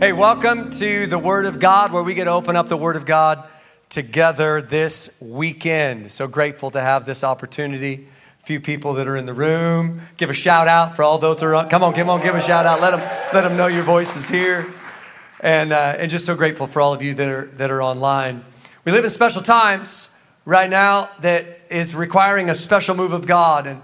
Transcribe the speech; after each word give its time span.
Hey, 0.00 0.12
welcome 0.12 0.70
to 0.70 1.08
the 1.08 1.18
Word 1.18 1.44
of 1.44 1.58
God, 1.58 1.90
where 1.90 2.04
we 2.04 2.14
get 2.14 2.26
to 2.26 2.30
open 2.30 2.54
up 2.54 2.68
the 2.68 2.76
Word 2.76 2.94
of 2.94 3.04
God 3.04 3.42
together 3.88 4.62
this 4.62 5.20
weekend. 5.20 6.12
So 6.12 6.28
grateful 6.28 6.70
to 6.70 6.80
have 6.80 7.04
this 7.04 7.24
opportunity. 7.24 8.06
A 8.40 8.46
few 8.46 8.60
people 8.60 8.94
that 8.94 9.08
are 9.08 9.16
in 9.16 9.26
the 9.26 9.34
room. 9.34 10.02
Give 10.16 10.30
a 10.30 10.34
shout 10.34 10.68
out 10.68 10.94
for 10.94 11.02
all 11.02 11.18
those 11.18 11.40
that 11.40 11.46
are 11.46 11.56
on. 11.56 11.68
Come 11.68 11.82
on, 11.82 11.94
come 11.94 12.08
on, 12.10 12.22
give 12.22 12.36
a 12.36 12.40
shout 12.40 12.64
out. 12.64 12.80
Let 12.80 12.92
them, 12.92 13.00
let 13.34 13.40
them 13.42 13.56
know 13.56 13.66
your 13.66 13.82
voice 13.82 14.14
is 14.14 14.28
here. 14.28 14.72
And, 15.40 15.72
uh, 15.72 15.96
and 15.98 16.08
just 16.12 16.26
so 16.26 16.36
grateful 16.36 16.68
for 16.68 16.80
all 16.80 16.94
of 16.94 17.02
you 17.02 17.14
that 17.14 17.28
are, 17.28 17.46
that 17.46 17.72
are 17.72 17.82
online. 17.82 18.44
We 18.84 18.92
live 18.92 19.04
in 19.04 19.10
special 19.10 19.42
times 19.42 20.10
right 20.44 20.70
now 20.70 21.10
that 21.22 21.62
is 21.70 21.92
requiring 21.96 22.50
a 22.50 22.54
special 22.54 22.94
move 22.94 23.12
of 23.12 23.26
God 23.26 23.66
and, 23.66 23.82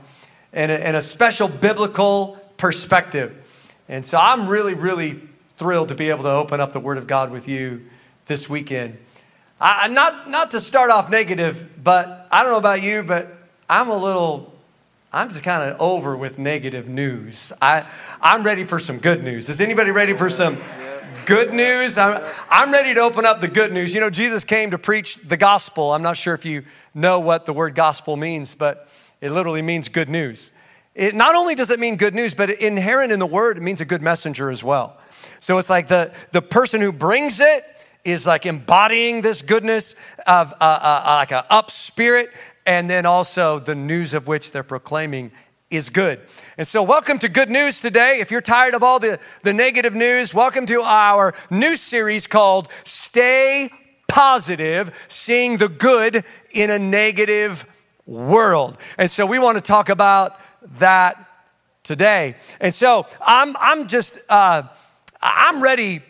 and, 0.53 0.71
a, 0.71 0.87
and 0.87 0.97
a 0.97 1.03
special 1.03 1.49
biblical 1.49 2.39
perspective. 2.57 3.75
And 3.89 4.07
so 4.07 4.17
I'm 4.17 4.47
really, 4.47 4.75
really 4.75 5.21
thrilled 5.57 5.89
to 5.89 5.95
be 5.95 6.11
able 6.11 6.25
to 6.25 6.31
open 6.31 6.61
up 6.61 6.73
the 6.73 6.81
Word 6.81 6.99
of 6.99 7.07
God 7.07 7.31
with 7.31 7.49
you 7.49 7.85
this 8.27 8.49
weekend. 8.49 8.99
I, 9.61 9.89
not, 9.89 10.29
not 10.29 10.51
to 10.51 10.61
start 10.61 10.91
off 10.91 11.09
negative, 11.09 11.71
but 11.83 12.27
I 12.31 12.43
don't 12.43 12.53
know 12.53 12.59
about 12.59 12.83
you, 12.83 13.03
but 13.03 13.37
I'm 13.69 13.89
a 13.89 13.97
little, 13.97 14.53
I'm 15.13 15.29
just 15.29 15.43
kind 15.43 15.71
of 15.71 15.81
over 15.81 16.17
with 16.17 16.39
negative 16.39 16.89
news. 16.89 17.53
I, 17.63 17.89
I'm 18.21 18.43
ready 18.43 18.65
for 18.65 18.79
some 18.79 18.99
good 18.99 19.23
news. 19.23 19.49
Is 19.49 19.61
anybody 19.61 19.91
ready 19.91 20.13
for 20.13 20.29
some 20.29 20.59
good 21.25 21.53
news? 21.53 21.97
I'm, 21.97 22.23
I'm 22.51 22.73
ready 22.73 22.95
to 22.95 23.01
open 23.01 23.25
up 23.25 23.41
the 23.41 23.49
good 23.49 23.73
news. 23.73 23.95
You 23.95 24.01
know, 24.01 24.11
Jesus 24.11 24.45
came 24.45 24.73
to 24.73 24.79
preach 24.79 25.17
the 25.17 25.37
gospel. 25.37 25.93
I'm 25.93 26.03
not 26.03 26.17
sure 26.17 26.35
if 26.35 26.45
you 26.45 26.65
know 26.93 27.21
what 27.21 27.47
the 27.47 27.53
word 27.53 27.75
gospel 27.75 28.17
means, 28.17 28.55
but 28.55 28.89
it 29.21 29.31
literally 29.31 29.63
means 29.63 29.89
good 29.89 30.09
news. 30.09 30.51
It, 30.95 31.15
not 31.15 31.35
only 31.35 31.55
does 31.55 31.71
it 31.71 31.81
mean 31.81 31.97
good 31.97 32.15
news, 32.15 32.35
but 32.35 32.51
inherent 32.51 33.11
in 33.11 33.19
the 33.19 33.27
word, 33.27 33.57
it 33.57 33.63
means 33.63 33.81
a 33.81 33.85
good 33.85 34.03
messenger 34.03 34.51
as 34.51 34.63
well. 34.63 34.97
So 35.41 35.59
it's 35.59 35.71
like 35.71 35.89
the, 35.89 36.13
the 36.31 36.43
person 36.43 36.81
who 36.81 36.93
brings 36.93 37.41
it 37.41 37.65
is 38.05 38.27
like 38.27 38.47
embodying 38.47 39.23
this 39.23 39.43
goodness 39.43 39.95
of 40.27 40.53
uh, 40.53 40.57
uh, 40.61 41.03
uh 41.05 41.15
like 41.17 41.33
an 41.33 41.43
up 41.51 41.71
spirit, 41.71 42.31
and 42.67 42.89
then 42.89 43.07
also 43.07 43.59
the 43.59 43.75
news 43.75 44.15
of 44.15 44.29
which 44.29 44.53
they're 44.53 44.63
proclaiming 44.63 45.33
is 45.71 45.91
good. 45.91 46.21
And 46.57 46.67
so, 46.67 46.83
welcome 46.83 47.19
to 47.21 47.29
Good 47.29 47.51
News 47.51 47.81
today. 47.81 48.21
If 48.21 48.31
you're 48.31 48.43
tired 48.43 48.75
of 48.75 48.83
all 48.83 49.01
the, 49.01 49.19
the 49.43 49.53
negative 49.53 49.95
news, 49.95 50.33
welcome 50.33 50.67
to 50.67 50.81
our 50.83 51.35
new 51.51 51.77
series 51.77 52.27
called 52.27 52.69
Stay 52.85 53.71
Positive 54.07 54.95
Seeing 55.09 55.57
the 55.57 55.69
Good 55.69 56.25
in 56.53 56.71
a 56.71 56.79
Negative 56.79 57.67
World. 58.07 58.79
And 58.99 59.11
so, 59.11 59.27
we 59.27 59.39
want 59.39 59.57
to 59.57 59.63
talk 59.63 59.89
about 59.89 60.39
that 60.79 61.29
today. 61.83 62.37
And 62.61 62.75
so, 62.75 63.07
I'm, 63.21 63.57
I'm 63.59 63.87
just. 63.89 64.19
Uh, 64.29 64.65
I'm 65.25 65.63
ready 65.63 66.03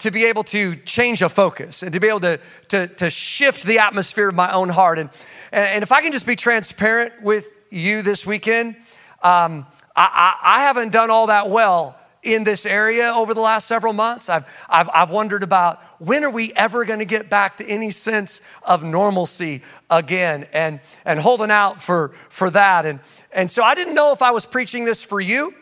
to 0.00 0.10
be 0.10 0.24
able 0.24 0.42
to 0.44 0.74
change 0.76 1.22
a 1.22 1.28
focus 1.28 1.82
and 1.82 1.92
to 1.92 2.00
be 2.00 2.08
able 2.08 2.20
to, 2.20 2.40
to, 2.68 2.88
to 2.88 3.08
shift 3.08 3.64
the 3.64 3.78
atmosphere 3.78 4.28
of 4.28 4.34
my 4.34 4.52
own 4.52 4.68
heart. 4.68 4.98
And, 4.98 5.10
and 5.52 5.82
if 5.82 5.92
I 5.92 6.02
can 6.02 6.12
just 6.12 6.26
be 6.26 6.36
transparent 6.36 7.22
with 7.22 7.46
you 7.70 8.02
this 8.02 8.26
weekend, 8.26 8.76
um, 9.22 9.66
I, 9.94 10.34
I, 10.42 10.56
I 10.56 10.60
haven't 10.62 10.92
done 10.92 11.10
all 11.10 11.28
that 11.28 11.48
well 11.48 11.96
in 12.22 12.44
this 12.44 12.66
area 12.66 13.12
over 13.14 13.34
the 13.34 13.40
last 13.40 13.66
several 13.66 13.92
months. 13.92 14.28
I've, 14.28 14.44
I've, 14.68 14.90
I've 14.92 15.10
wondered 15.10 15.42
about 15.42 15.80
when 15.98 16.24
are 16.24 16.30
we 16.30 16.52
ever 16.54 16.84
going 16.84 16.98
to 16.98 17.04
get 17.04 17.30
back 17.30 17.56
to 17.58 17.66
any 17.66 17.90
sense 17.90 18.40
of 18.66 18.82
normalcy 18.82 19.62
again 19.90 20.46
and, 20.52 20.80
and 21.04 21.20
holding 21.20 21.50
out 21.50 21.82
for, 21.82 22.12
for 22.28 22.50
that. 22.50 22.86
And, 22.86 23.00
and 23.32 23.50
so 23.50 23.62
I 23.62 23.74
didn't 23.74 23.94
know 23.94 24.12
if 24.12 24.22
I 24.22 24.30
was 24.30 24.46
preaching 24.46 24.84
this 24.84 25.02
for 25.02 25.20
you 25.20 25.52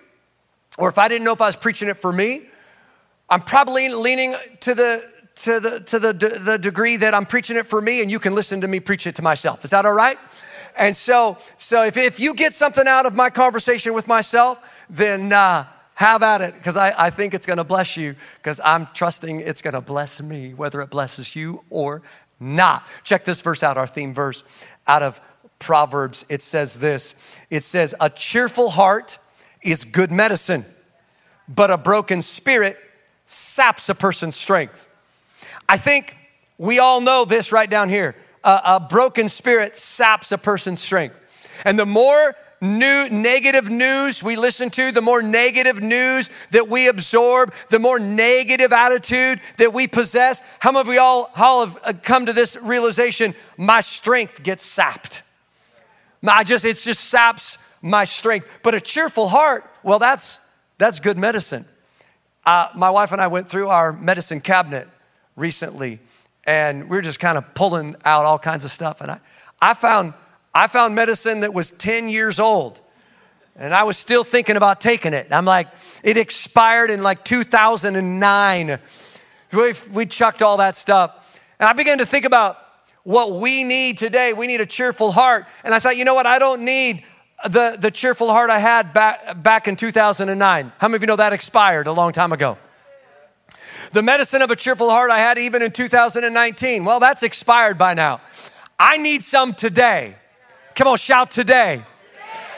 or 0.76 0.88
if 0.88 0.98
I 0.98 1.08
didn't 1.08 1.24
know 1.24 1.32
if 1.32 1.40
I 1.40 1.46
was 1.46 1.56
preaching 1.56 1.88
it 1.88 1.96
for 1.96 2.12
me. 2.12 2.42
I'm 3.30 3.42
probably 3.42 3.88
leaning 3.88 4.34
to 4.60 4.74
the 4.74 5.08
to 5.44 5.60
the 5.60 5.80
to 5.80 5.98
the, 5.98 6.12
the 6.12 6.58
degree 6.58 6.96
that 6.96 7.14
I'm 7.14 7.26
preaching 7.26 7.56
it 7.56 7.66
for 7.66 7.80
me, 7.80 8.02
and 8.02 8.10
you 8.10 8.18
can 8.18 8.34
listen 8.34 8.60
to 8.62 8.68
me 8.68 8.80
preach 8.80 9.06
it 9.06 9.14
to 9.16 9.22
myself. 9.22 9.64
Is 9.64 9.70
that 9.70 9.84
all 9.84 9.92
right? 9.92 10.18
And 10.76 10.96
so, 10.96 11.38
so 11.56 11.84
if, 11.84 11.96
if 11.96 12.20
you 12.20 12.34
get 12.34 12.54
something 12.54 12.86
out 12.86 13.04
of 13.04 13.14
my 13.14 13.30
conversation 13.30 13.94
with 13.94 14.06
myself, 14.08 14.58
then 14.88 15.32
uh, 15.32 15.66
have 15.94 16.22
at 16.22 16.40
it, 16.40 16.54
because 16.54 16.76
I, 16.76 17.06
I 17.06 17.10
think 17.10 17.34
it's 17.34 17.46
going 17.46 17.56
to 17.56 17.64
bless 17.64 17.96
you, 17.96 18.14
because 18.36 18.60
I'm 18.64 18.86
trusting 18.94 19.40
it's 19.40 19.60
going 19.60 19.74
to 19.74 19.80
bless 19.80 20.22
me, 20.22 20.54
whether 20.54 20.80
it 20.80 20.90
blesses 20.90 21.34
you 21.34 21.64
or 21.70 22.02
not. 22.40 22.86
Check 23.04 23.24
this 23.24 23.40
verse 23.40 23.62
out, 23.62 23.76
our 23.76 23.86
theme 23.86 24.14
verse 24.14 24.44
out 24.86 25.02
of 25.02 25.20
Proverbs. 25.58 26.24
It 26.28 26.42
says 26.42 26.74
this 26.74 27.14
it 27.50 27.64
says, 27.64 27.94
A 28.00 28.10
cheerful 28.10 28.70
heart 28.70 29.18
is 29.62 29.84
good 29.84 30.12
medicine, 30.12 30.64
but 31.48 31.70
a 31.70 31.76
broken 31.76 32.22
spirit 32.22 32.78
saps 33.26 33.88
a 33.88 33.94
person's 33.94 34.36
strength. 34.36 34.88
I 35.68 35.76
think 35.76 36.16
we 36.56 36.78
all 36.78 37.00
know 37.00 37.24
this 37.24 37.52
right 37.52 37.68
down 37.68 37.88
here. 37.88 38.16
A, 38.44 38.60
a 38.64 38.80
broken 38.80 39.28
spirit 39.28 39.76
saps 39.76 40.32
a 40.32 40.38
person's 40.38 40.80
strength. 40.80 41.16
And 41.64 41.78
the 41.78 41.86
more 41.86 42.34
new 42.60 43.08
negative 43.10 43.70
news 43.70 44.22
we 44.22 44.36
listen 44.36 44.70
to, 44.70 44.92
the 44.92 45.00
more 45.00 45.22
negative 45.22 45.80
news 45.80 46.30
that 46.50 46.68
we 46.68 46.88
absorb, 46.88 47.52
the 47.70 47.78
more 47.78 47.98
negative 47.98 48.72
attitude 48.72 49.40
that 49.58 49.72
we 49.72 49.86
possess. 49.86 50.42
How 50.58 50.72
many 50.72 50.80
of 50.80 50.88
we 50.88 50.98
all, 50.98 51.30
all 51.36 51.66
have 51.66 51.78
uh, 51.84 51.92
come 52.02 52.26
to 52.26 52.32
this 52.32 52.56
realization? 52.60 53.34
My 53.56 53.80
strength 53.80 54.42
gets 54.42 54.62
sapped. 54.62 55.22
I 56.26 56.44
just, 56.44 56.64
it 56.64 56.76
just 56.76 57.04
saps 57.04 57.58
my 57.80 58.04
strength. 58.04 58.48
But 58.62 58.74
a 58.74 58.80
cheerful 58.80 59.28
heart, 59.28 59.70
well, 59.82 59.98
that's 59.98 60.38
that's 60.78 61.00
good 61.00 61.18
medicine. 61.18 61.66
Uh, 62.46 62.68
my 62.74 62.88
wife 62.88 63.12
and 63.12 63.20
I 63.20 63.26
went 63.26 63.48
through 63.48 63.68
our 63.68 63.92
medicine 63.92 64.40
cabinet 64.40 64.88
recently, 65.36 65.98
and 66.44 66.84
we 66.84 66.96
were 66.96 67.02
just 67.02 67.20
kind 67.20 67.36
of 67.36 67.52
pulling 67.54 67.96
out 68.04 68.24
all 68.24 68.38
kinds 68.38 68.64
of 68.64 68.70
stuff. 68.70 69.00
And 69.00 69.10
I, 69.10 69.20
I, 69.60 69.74
found, 69.74 70.14
I 70.54 70.66
found 70.66 70.94
medicine 70.94 71.40
that 71.40 71.54
was 71.54 71.70
10 71.72 72.08
years 72.08 72.40
old, 72.40 72.80
and 73.56 73.74
I 73.74 73.84
was 73.84 73.96
still 73.96 74.24
thinking 74.24 74.56
about 74.56 74.80
taking 74.80 75.14
it. 75.14 75.28
I'm 75.30 75.44
like, 75.44 75.68
it 76.02 76.16
expired 76.16 76.90
in 76.90 77.02
like 77.02 77.24
2009. 77.24 78.78
We, 79.52 79.74
we 79.92 80.06
chucked 80.06 80.42
all 80.42 80.58
that 80.58 80.76
stuff. 80.76 81.40
And 81.58 81.68
I 81.68 81.72
began 81.72 81.98
to 81.98 82.06
think 82.06 82.24
about 82.24 82.58
what 83.02 83.32
we 83.32 83.64
need 83.64 83.98
today. 83.98 84.32
We 84.32 84.46
need 84.46 84.60
a 84.60 84.66
cheerful 84.66 85.12
heart. 85.12 85.46
And 85.64 85.74
I 85.74 85.78
thought, 85.78 85.96
you 85.96 86.04
know 86.04 86.14
what? 86.14 86.26
I 86.26 86.38
don't 86.38 86.64
need 86.64 87.04
the, 87.48 87.76
the 87.80 87.90
cheerful 87.90 88.30
heart 88.30 88.50
I 88.50 88.58
had 88.58 88.92
back, 88.92 89.42
back 89.42 89.66
in 89.66 89.76
2009. 89.76 90.72
How 90.78 90.88
many 90.88 90.96
of 90.96 91.02
you 91.02 91.06
know 91.06 91.16
that 91.16 91.32
expired 91.32 91.86
a 91.86 91.92
long 91.92 92.12
time 92.12 92.32
ago? 92.32 92.58
The 93.92 94.02
medicine 94.02 94.42
of 94.42 94.50
a 94.50 94.56
cheerful 94.56 94.90
heart 94.90 95.10
I 95.10 95.18
had 95.18 95.38
even 95.38 95.62
in 95.62 95.70
2019. 95.70 96.84
Well, 96.84 97.00
that's 97.00 97.22
expired 97.22 97.78
by 97.78 97.94
now. 97.94 98.20
I 98.78 98.98
need 98.98 99.22
some 99.22 99.54
today. 99.54 100.16
Come 100.78 100.86
on, 100.86 100.96
shout 100.96 101.32
today. 101.32 101.82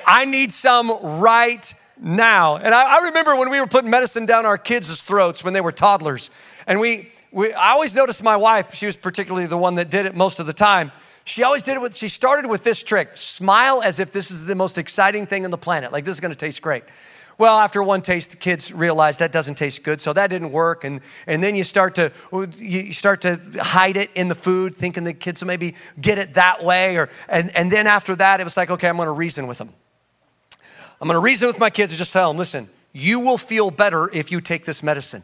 I 0.07 0.27
need 0.27 0.53
some 0.53 0.91
right 1.03 1.73
now. 1.99 2.57
And 2.57 2.75
I, 2.75 2.99
I 2.99 3.05
remember 3.05 3.35
when 3.35 3.49
we 3.49 3.59
were 3.59 3.67
putting 3.67 3.89
medicine 3.89 4.27
down 4.27 4.45
our 4.45 4.59
kids' 4.59 5.03
throats 5.03 5.43
when 5.43 5.55
they 5.55 5.63
were 5.63 5.73
toddlers. 5.73 6.31
And 6.67 6.81
we, 6.81 7.13
we, 7.33 7.55
I 7.55 7.71
always 7.71 7.95
noticed 7.95 8.23
my 8.23 8.37
wife, 8.37 8.75
she 8.75 8.85
was 8.85 8.95
particularly 8.95 9.47
the 9.47 9.57
one 9.57 9.77
that 9.77 9.89
did 9.89 10.05
it 10.05 10.15
most 10.15 10.39
of 10.39 10.45
the 10.45 10.53
time. 10.53 10.93
She 11.25 11.45
always 11.45 11.63
did 11.63 11.77
it 11.77 11.81
with, 11.81 11.97
she 11.97 12.09
started 12.09 12.47
with 12.47 12.63
this 12.63 12.83
trick 12.83 13.13
smile 13.15 13.81
as 13.83 14.01
if 14.01 14.13
this 14.13 14.31
is 14.31 14.45
the 14.45 14.55
most 14.55 14.77
exciting 14.77 15.27
thing 15.27 15.47
on 15.47 15.51
the 15.51 15.57
planet. 15.57 15.91
Like, 15.91 16.05
this 16.05 16.15
is 16.15 16.21
gonna 16.21 16.35
taste 16.35 16.61
great. 16.61 16.85
Well, 17.41 17.59
after 17.59 17.83
one 17.83 18.03
taste, 18.03 18.33
the 18.33 18.37
kids 18.37 18.71
realize 18.71 19.17
that 19.17 19.33
doesn't 19.33 19.55
taste 19.55 19.83
good, 19.83 19.99
so 19.99 20.13
that 20.13 20.27
didn't 20.27 20.53
work. 20.53 20.85
And, 20.85 21.01
and 21.27 21.43
then 21.43 21.55
you 21.55 21.65
start 21.65 21.95
to 21.95 22.13
you 22.59 22.93
start 22.93 23.23
to 23.23 23.41
hide 23.63 23.97
it 23.97 24.11
in 24.15 24.29
the 24.29 24.35
food, 24.35 24.75
thinking 24.75 25.05
the 25.05 25.15
kids 25.15 25.41
will 25.41 25.47
maybe 25.47 25.75
get 25.99 26.19
it 26.19 26.35
that 26.35 26.63
way. 26.63 26.99
Or 26.99 27.09
and, 27.31 27.51
and 27.57 27.73
then 27.73 27.87
after 27.87 28.15
that, 28.17 28.41
it 28.41 28.45
was 28.45 28.59
like, 28.59 28.69
okay, 28.69 28.91
I'm 28.91 28.99
gonna 28.99 29.11
reason 29.11 29.47
with 29.47 29.57
them. 29.57 29.73
I'm 31.01 31.09
gonna 31.09 31.19
reason 31.19 31.49
with 31.49 31.59
my 31.59 31.71
kids 31.71 31.93
and 31.93 31.99
just 31.99 32.13
tell 32.13 32.29
them, 32.29 32.37
listen, 32.37 32.69
you 32.93 33.21
will 33.21 33.39
feel 33.39 33.71
better 33.71 34.11
if 34.13 34.31
you 34.31 34.43
take 34.43 34.67
this 34.67 34.83
medicine. 34.83 35.23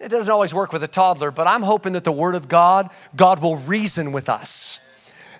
It 0.00 0.10
doesn't 0.10 0.30
always 0.30 0.52
work 0.52 0.74
with 0.74 0.82
a 0.82 0.88
toddler, 0.88 1.30
but 1.30 1.46
I'm 1.46 1.62
hoping 1.62 1.94
that 1.94 2.04
the 2.04 2.12
Word 2.12 2.34
of 2.34 2.48
God, 2.48 2.90
God 3.16 3.40
will 3.40 3.56
reason 3.56 4.12
with 4.12 4.28
us. 4.28 4.78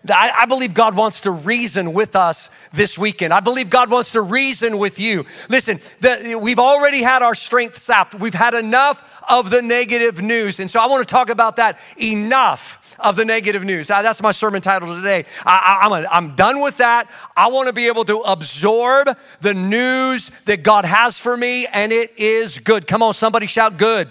I, 0.08 0.42
I 0.42 0.46
believe 0.46 0.74
God 0.74 0.96
wants 0.96 1.22
to 1.22 1.30
reason 1.30 1.92
with 1.92 2.14
us 2.14 2.50
this 2.72 2.98
weekend. 2.98 3.32
I 3.32 3.40
believe 3.40 3.70
God 3.70 3.90
wants 3.90 4.12
to 4.12 4.20
reason 4.20 4.78
with 4.78 4.98
you. 4.98 5.24
Listen, 5.48 5.80
the, 6.00 6.38
we've 6.40 6.58
already 6.58 7.02
had 7.02 7.22
our 7.22 7.34
strength 7.34 7.76
sapped. 7.76 8.14
We've 8.14 8.34
had 8.34 8.54
enough 8.54 9.22
of 9.28 9.50
the 9.50 9.62
negative 9.62 10.20
news. 10.20 10.60
And 10.60 10.70
so 10.70 10.80
I 10.80 10.86
want 10.86 11.06
to 11.06 11.10
talk 11.10 11.30
about 11.30 11.56
that 11.56 11.78
enough 11.96 12.80
of 13.00 13.16
the 13.16 13.24
negative 13.24 13.64
news. 13.64 13.90
Uh, 13.90 14.02
that's 14.02 14.22
my 14.22 14.30
sermon 14.30 14.60
title 14.60 14.94
today. 14.94 15.24
I, 15.44 16.06
am 16.12 16.36
done 16.36 16.60
with 16.60 16.78
that. 16.78 17.10
I 17.36 17.48
want 17.48 17.68
to 17.68 17.72
be 17.72 17.86
able 17.86 18.04
to 18.04 18.20
absorb 18.20 19.08
the 19.40 19.54
news 19.54 20.30
that 20.44 20.62
God 20.62 20.84
has 20.84 21.18
for 21.18 21.36
me, 21.36 21.66
and 21.66 21.92
it 21.92 22.18
is 22.18 22.58
good. 22.58 22.86
Come 22.86 23.02
on, 23.02 23.14
somebody 23.14 23.46
shout 23.46 23.78
good, 23.78 24.08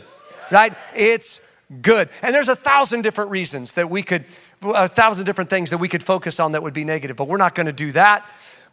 right? 0.51 0.73
It's 0.95 1.39
good. 1.81 2.09
And 2.21 2.33
there's 2.35 2.49
a 2.49 2.55
thousand 2.55 3.01
different 3.01 3.31
reasons 3.31 3.75
that 3.75 3.89
we 3.89 4.03
could 4.03 4.25
a 4.63 4.87
thousand 4.87 5.25
different 5.25 5.49
things 5.49 5.69
that 5.69 5.77
we 5.77 5.87
could 5.87 6.03
focus 6.03 6.39
on 6.39 6.53
that 6.53 6.63
would 6.63 6.73
be 6.73 6.83
negative, 6.85 7.15
but 7.15 7.27
we're 7.27 7.37
not 7.37 7.55
going 7.55 7.65
to 7.67 7.73
do 7.73 7.91
that. 7.91 8.25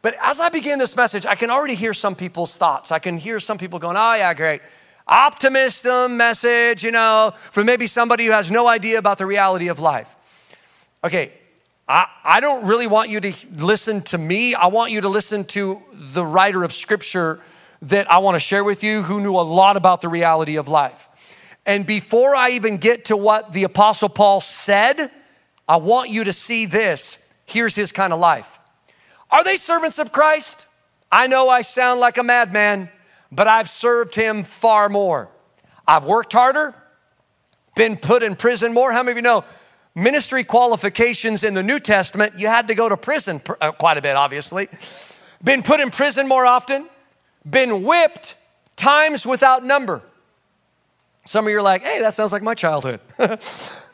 But 0.03 0.15
as 0.23 0.41
I 0.41 0.49
begin 0.49 0.79
this 0.79 0.97
message, 0.97 1.27
I 1.27 1.35
can 1.35 1.51
already 1.51 1.75
hear 1.75 1.93
some 1.93 2.15
people's 2.17 2.57
thoughts. 2.57 2.91
I 2.91 2.99
can 2.99 3.19
hear 3.19 3.39
some 3.39 3.59
people 3.59 3.79
going, 3.79 3.97
oh, 3.97 4.15
yeah, 4.15 4.33
great. 4.35 4.63
optimism 5.11 6.17
message, 6.17 6.85
you 6.85 6.93
know, 6.93 7.35
for 7.51 7.65
maybe 7.65 7.87
somebody 7.87 8.27
who 8.27 8.33
has 8.33 8.51
no 8.51 8.69
idea 8.69 8.99
about 8.99 9.19
the 9.19 9.27
reality 9.27 9.69
of 9.69 9.81
life. 9.81 10.15
Okay, 11.03 11.33
I, 11.89 12.07
I 12.25 12.41
don't 12.41 12.67
really 12.67 12.87
want 12.87 13.11
you 13.11 13.21
to 13.21 13.33
listen 13.57 14.03
to 14.03 14.19
me. 14.19 14.55
I 14.55 14.69
want 14.69 14.93
you 14.93 15.01
to 15.03 15.09
listen 15.09 15.45
to 15.47 15.83
the 15.93 16.25
writer 16.25 16.63
of 16.63 16.73
scripture 16.73 17.41
that 17.83 18.11
I 18.11 18.19
want 18.19 18.37
to 18.37 18.41
share 18.41 18.63
with 18.63 18.85
you 18.85 19.03
who 19.03 19.21
knew 19.21 19.35
a 19.35 19.43
lot 19.43 19.77
about 19.77 20.01
the 20.01 20.09
reality 20.09 20.57
of 20.57 20.69
life. 20.69 21.09
And 21.67 21.85
before 21.85 22.35
I 22.35 22.51
even 22.51 22.77
get 22.77 23.07
to 23.07 23.17
what 23.17 23.53
the 23.53 23.65
Apostle 23.65 24.09
Paul 24.09 24.41
said, 24.41 25.11
I 25.71 25.77
want 25.77 26.11
you 26.11 26.25
to 26.25 26.33
see 26.33 26.67
this. 26.67 27.17
Here's 27.47 27.77
his 27.77 27.93
kind 27.93 28.13
of 28.13 28.19
life. 28.19 28.59
Are 29.31 29.45
they 29.45 29.57
servants 29.57 30.01
of 30.01 30.11
Christ? 30.11 30.67
I 31.13 31.29
know 31.29 31.49
I 31.49 31.61
sound 31.61 32.01
like 32.01 32.19
a 32.19 32.25
madman, 32.25 32.91
but 33.31 33.47
I've 33.47 33.69
served 33.69 34.17
him 34.17 34.43
far 34.43 34.89
more. 34.89 35.29
I've 35.87 36.05
worked 36.05 36.33
harder, 36.33 36.75
been 37.77 37.97
put 37.97 38.25
in 38.25 38.35
prison 38.35 38.75
more. 38.75 38.91
How 38.91 39.05
many 39.05 39.13
of 39.13 39.17
you 39.19 39.23
know 39.23 39.45
ministry 39.95 40.43
qualifications 40.43 41.45
in 41.45 41.55
the 41.55 41.63
New 41.63 41.79
Testament? 41.79 42.37
You 42.37 42.49
had 42.49 42.67
to 42.67 42.75
go 42.75 42.89
to 42.89 42.97
prison 42.97 43.41
uh, 43.61 43.71
quite 43.71 43.97
a 43.97 44.03
bit, 44.03 44.17
obviously. 44.17 44.69
Been 45.41 45.63
put 45.63 45.79
in 45.79 45.93
prison 45.93 46.27
more 46.27 46.47
often, 46.47 46.89
been 47.49 47.85
whipped 47.85 48.35
times 48.75 49.25
without 49.25 49.65
number. 49.65 50.03
Some 51.27 51.47
of 51.47 51.53
you 51.53 51.59
are 51.59 51.63
like, 51.63 51.83
hey, 51.83 52.01
that 52.01 52.15
sounds 52.15 52.33
like 52.33 52.43
my 52.43 52.55
childhood. 52.55 52.99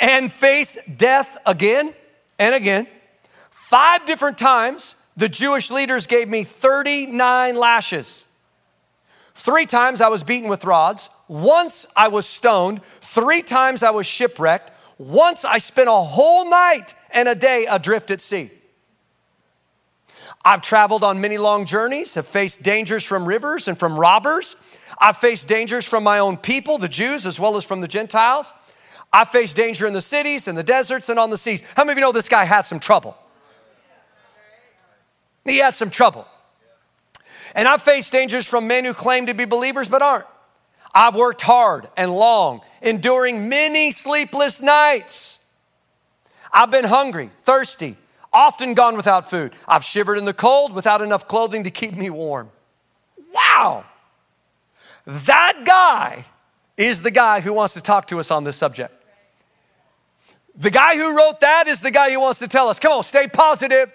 and 0.00 0.32
face 0.32 0.78
death 0.96 1.38
again 1.46 1.94
and 2.38 2.54
again. 2.54 2.86
Five 3.50 4.06
different 4.06 4.38
times, 4.38 4.94
the 5.16 5.28
Jewish 5.28 5.70
leaders 5.70 6.06
gave 6.06 6.28
me 6.28 6.44
39 6.44 7.56
lashes. 7.56 8.26
Three 9.34 9.66
times 9.66 10.00
I 10.00 10.08
was 10.08 10.22
beaten 10.22 10.48
with 10.48 10.64
rods. 10.64 11.10
Once 11.28 11.86
I 11.94 12.08
was 12.08 12.26
stoned. 12.26 12.82
Three 13.00 13.42
times 13.42 13.82
I 13.82 13.90
was 13.90 14.06
shipwrecked. 14.06 14.72
Once 14.98 15.44
I 15.44 15.58
spent 15.58 15.88
a 15.88 15.92
whole 15.92 16.48
night 16.48 16.94
and 17.10 17.28
a 17.28 17.34
day 17.34 17.66
adrift 17.66 18.10
at 18.10 18.20
sea. 18.20 18.50
I've 20.44 20.62
traveled 20.62 21.02
on 21.02 21.20
many 21.20 21.38
long 21.38 21.66
journeys, 21.66 22.14
have 22.14 22.26
faced 22.26 22.62
dangers 22.62 23.04
from 23.04 23.26
rivers 23.26 23.68
and 23.68 23.78
from 23.78 23.98
robbers. 23.98 24.54
I've 24.98 25.16
faced 25.16 25.48
dangers 25.48 25.86
from 25.86 26.04
my 26.04 26.20
own 26.20 26.36
people, 26.36 26.78
the 26.78 26.88
Jews, 26.88 27.26
as 27.26 27.40
well 27.40 27.56
as 27.56 27.64
from 27.64 27.80
the 27.80 27.88
Gentiles. 27.88 28.52
I've 29.12 29.28
faced 29.28 29.56
danger 29.56 29.86
in 29.86 29.92
the 29.92 30.00
cities, 30.00 30.48
in 30.48 30.54
the 30.54 30.62
deserts, 30.62 31.08
and 31.08 31.18
on 31.18 31.30
the 31.30 31.38
seas. 31.38 31.62
How 31.74 31.84
many 31.84 31.92
of 31.92 31.98
you 31.98 32.02
know 32.02 32.12
this 32.12 32.28
guy 32.28 32.44
had 32.44 32.62
some 32.62 32.80
trouble? 32.80 33.16
He 35.44 35.58
had 35.58 35.74
some 35.74 35.90
trouble. 35.90 36.26
And 37.54 37.66
I've 37.66 37.82
faced 37.82 38.12
dangers 38.12 38.46
from 38.46 38.66
men 38.66 38.84
who 38.84 38.92
claim 38.92 39.26
to 39.26 39.34
be 39.34 39.44
believers 39.44 39.88
but 39.88 40.02
aren't. 40.02 40.26
I've 40.94 41.14
worked 41.14 41.42
hard 41.42 41.88
and 41.96 42.10
long, 42.10 42.62
enduring 42.82 43.48
many 43.48 43.90
sleepless 43.90 44.60
nights. 44.60 45.38
I've 46.52 46.70
been 46.70 46.84
hungry, 46.84 47.30
thirsty, 47.42 47.96
often 48.32 48.74
gone 48.74 48.96
without 48.96 49.30
food. 49.30 49.54
I've 49.68 49.84
shivered 49.84 50.18
in 50.18 50.24
the 50.24 50.34
cold 50.34 50.72
without 50.74 51.00
enough 51.00 51.28
clothing 51.28 51.64
to 51.64 51.70
keep 51.70 51.94
me 51.94 52.10
warm. 52.10 52.50
Wow. 53.32 53.84
That 55.06 55.62
guy 55.64 56.24
is 56.76 57.02
the 57.02 57.10
guy 57.10 57.40
who 57.40 57.52
wants 57.52 57.74
to 57.74 57.80
talk 57.80 58.06
to 58.08 58.18
us 58.18 58.30
on 58.30 58.44
this 58.44 58.56
subject. 58.56 58.92
The 60.56 60.70
guy 60.70 60.96
who 60.96 61.16
wrote 61.16 61.40
that 61.40 61.66
is 61.66 61.80
the 61.80 61.90
guy 61.90 62.10
who 62.10 62.20
wants 62.20 62.38
to 62.38 62.48
tell 62.48 62.68
us, 62.68 62.78
come 62.78 62.92
on, 62.92 63.02
stay 63.02 63.28
positive. 63.28 63.92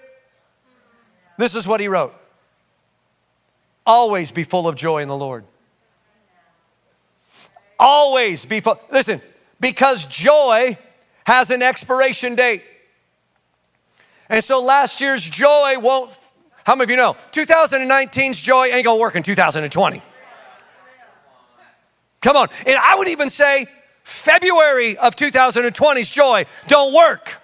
This 1.38 1.56
is 1.56 1.68
what 1.68 1.80
he 1.80 1.88
wrote 1.88 2.14
Always 3.86 4.32
be 4.32 4.44
full 4.44 4.68
of 4.68 4.76
joy 4.76 5.02
in 5.02 5.08
the 5.08 5.18
Lord. 5.18 5.44
Always 7.80 8.46
be 8.46 8.60
full. 8.60 8.80
Listen, 8.92 9.22
because 9.60 10.06
joy 10.06 10.78
has 11.26 11.50
an 11.50 11.64
expiration 11.64 12.36
date. 12.36 12.64
And 14.30 14.44
so 14.44 14.62
last 14.62 15.02
year's 15.02 15.28
joy 15.28 15.80
won't, 15.80 16.16
how 16.64 16.76
many 16.76 16.84
of 16.84 16.90
you 16.92 16.96
know? 16.96 17.16
2019's 17.32 18.40
joy 18.40 18.68
ain't 18.68 18.86
gonna 18.86 19.00
work 19.00 19.16
in 19.16 19.24
2020. 19.24 20.04
Come 22.22 22.38
on. 22.38 22.48
And 22.66 22.78
I 22.78 22.96
would 22.96 23.08
even 23.08 23.30
say 23.30 23.68
February 24.04 24.98
of 24.98 25.16
2020's 25.16 26.12
joy 26.12 26.46
don't 26.68 26.94
work 26.94 27.42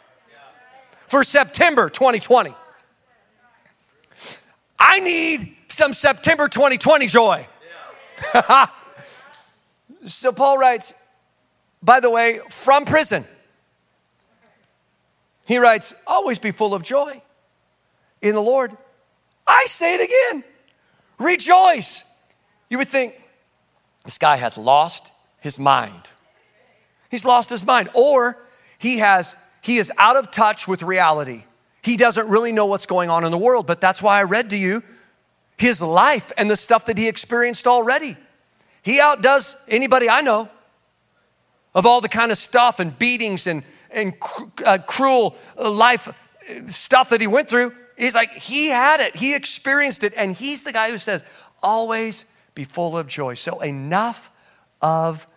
for 1.07 1.23
September 1.23 1.89
2020. 1.89 2.53
I 4.79 4.99
need 4.99 5.55
some 5.69 5.93
September 5.93 6.47
2020 6.47 7.07
joy. 7.07 7.47
so 10.05 10.31
Paul 10.31 10.57
writes, 10.57 10.93
by 11.81 11.99
the 11.99 12.09
way, 12.09 12.39
from 12.49 12.85
prison. 12.85 13.25
He 15.47 15.57
writes, 15.57 15.95
always 16.05 16.39
be 16.39 16.51
full 16.51 16.73
of 16.73 16.83
joy 16.83 17.21
in 18.21 18.35
the 18.35 18.41
Lord. 18.41 18.75
I 19.47 19.65
say 19.67 19.95
it 19.95 20.01
again 20.01 20.43
rejoice. 21.19 22.03
You 22.69 22.77
would 22.77 22.87
think 22.87 23.15
this 24.07 24.17
guy 24.17 24.37
has 24.37 24.57
lost 24.57 25.11
his 25.41 25.59
mind. 25.59 26.01
He's 27.11 27.25
lost 27.25 27.49
his 27.49 27.65
mind, 27.65 27.89
or 27.93 28.41
he 28.77 28.99
has 28.99 29.35
he 29.59 29.79
is 29.79 29.91
out 29.97 30.15
of 30.15 30.31
touch 30.31 30.65
with 30.65 30.81
reality. 30.81 31.43
He 31.81 31.97
doesn't 31.97 32.29
really 32.29 32.53
know 32.53 32.67
what's 32.67 32.85
going 32.85 33.09
on 33.09 33.25
in 33.25 33.31
the 33.31 33.37
world, 33.37 33.67
but 33.67 33.81
that's 33.81 34.01
why 34.01 34.17
I 34.17 34.23
read 34.23 34.51
to 34.51 34.55
you 34.55 34.81
his 35.57 35.81
life 35.81 36.31
and 36.37 36.49
the 36.49 36.55
stuff 36.55 36.85
that 36.85 36.97
he 36.97 37.09
experienced 37.09 37.67
already. 37.67 38.15
He 38.81 39.01
outdoes 39.01 39.57
anybody 39.67 40.09
I 40.09 40.21
know 40.21 40.49
of 41.75 41.85
all 41.85 41.99
the 41.99 42.07
kind 42.07 42.31
of 42.31 42.37
stuff 42.37 42.79
and 42.79 42.97
beatings 42.97 43.45
and 43.45 43.61
and 43.91 44.13
uh, 44.65 44.77
cruel 44.87 45.35
life 45.57 46.07
stuff 46.69 47.09
that 47.09 47.19
he 47.19 47.27
went 47.27 47.49
through. 47.49 47.73
He's 47.97 48.15
like, 48.15 48.31
he 48.31 48.69
had 48.69 49.01
it, 49.01 49.17
he 49.17 49.35
experienced 49.35 50.05
it, 50.05 50.13
and 50.15 50.31
he's 50.31 50.63
the 50.63 50.71
guy 50.71 50.91
who 50.91 50.97
says, 50.97 51.25
always 51.61 52.25
be 52.57 52.65
full 52.65 52.97
of 52.97 53.07
joy. 53.07 53.35
So, 53.35 53.61
enough 53.61 54.31
of 54.81 55.27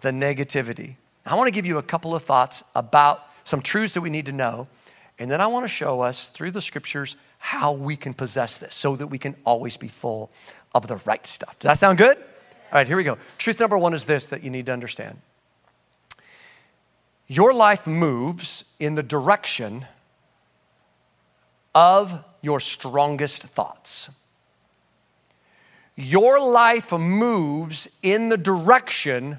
the 0.00 0.10
negativity. 0.10 0.96
I 1.24 1.36
want 1.36 1.46
to 1.46 1.52
give 1.52 1.66
you 1.66 1.78
a 1.78 1.82
couple 1.82 2.14
of 2.14 2.24
thoughts 2.24 2.64
about 2.74 3.24
some 3.44 3.62
truths 3.62 3.94
that 3.94 4.00
we 4.00 4.10
need 4.10 4.26
to 4.26 4.32
know, 4.32 4.66
and 5.18 5.30
then 5.30 5.40
I 5.40 5.46
want 5.46 5.64
to 5.64 5.68
show 5.68 6.00
us 6.00 6.28
through 6.28 6.50
the 6.50 6.60
scriptures 6.60 7.16
how 7.38 7.72
we 7.72 7.94
can 7.94 8.14
possess 8.14 8.58
this 8.58 8.74
so 8.74 8.96
that 8.96 9.06
we 9.06 9.18
can 9.18 9.36
always 9.44 9.76
be 9.76 9.86
full 9.86 10.32
of 10.74 10.88
the 10.88 10.96
right 11.04 11.24
stuff. 11.26 11.58
Does 11.58 11.68
that 11.68 11.78
sound 11.78 11.98
good? 11.98 12.16
All 12.16 12.78
right, 12.78 12.88
here 12.88 12.96
we 12.96 13.04
go. 13.04 13.18
Truth 13.38 13.60
number 13.60 13.76
one 13.76 13.94
is 13.94 14.06
this 14.06 14.28
that 14.28 14.42
you 14.42 14.50
need 14.50 14.66
to 14.66 14.72
understand 14.72 15.20
your 17.28 17.54
life 17.54 17.86
moves 17.86 18.64
in 18.78 18.94
the 18.94 19.02
direction 19.02 19.86
of 21.74 22.22
your 22.42 22.60
strongest 22.60 23.42
thoughts. 23.44 24.10
Your 25.94 26.40
life 26.40 26.92
moves 26.92 27.88
in 28.02 28.28
the 28.28 28.36
direction 28.36 29.38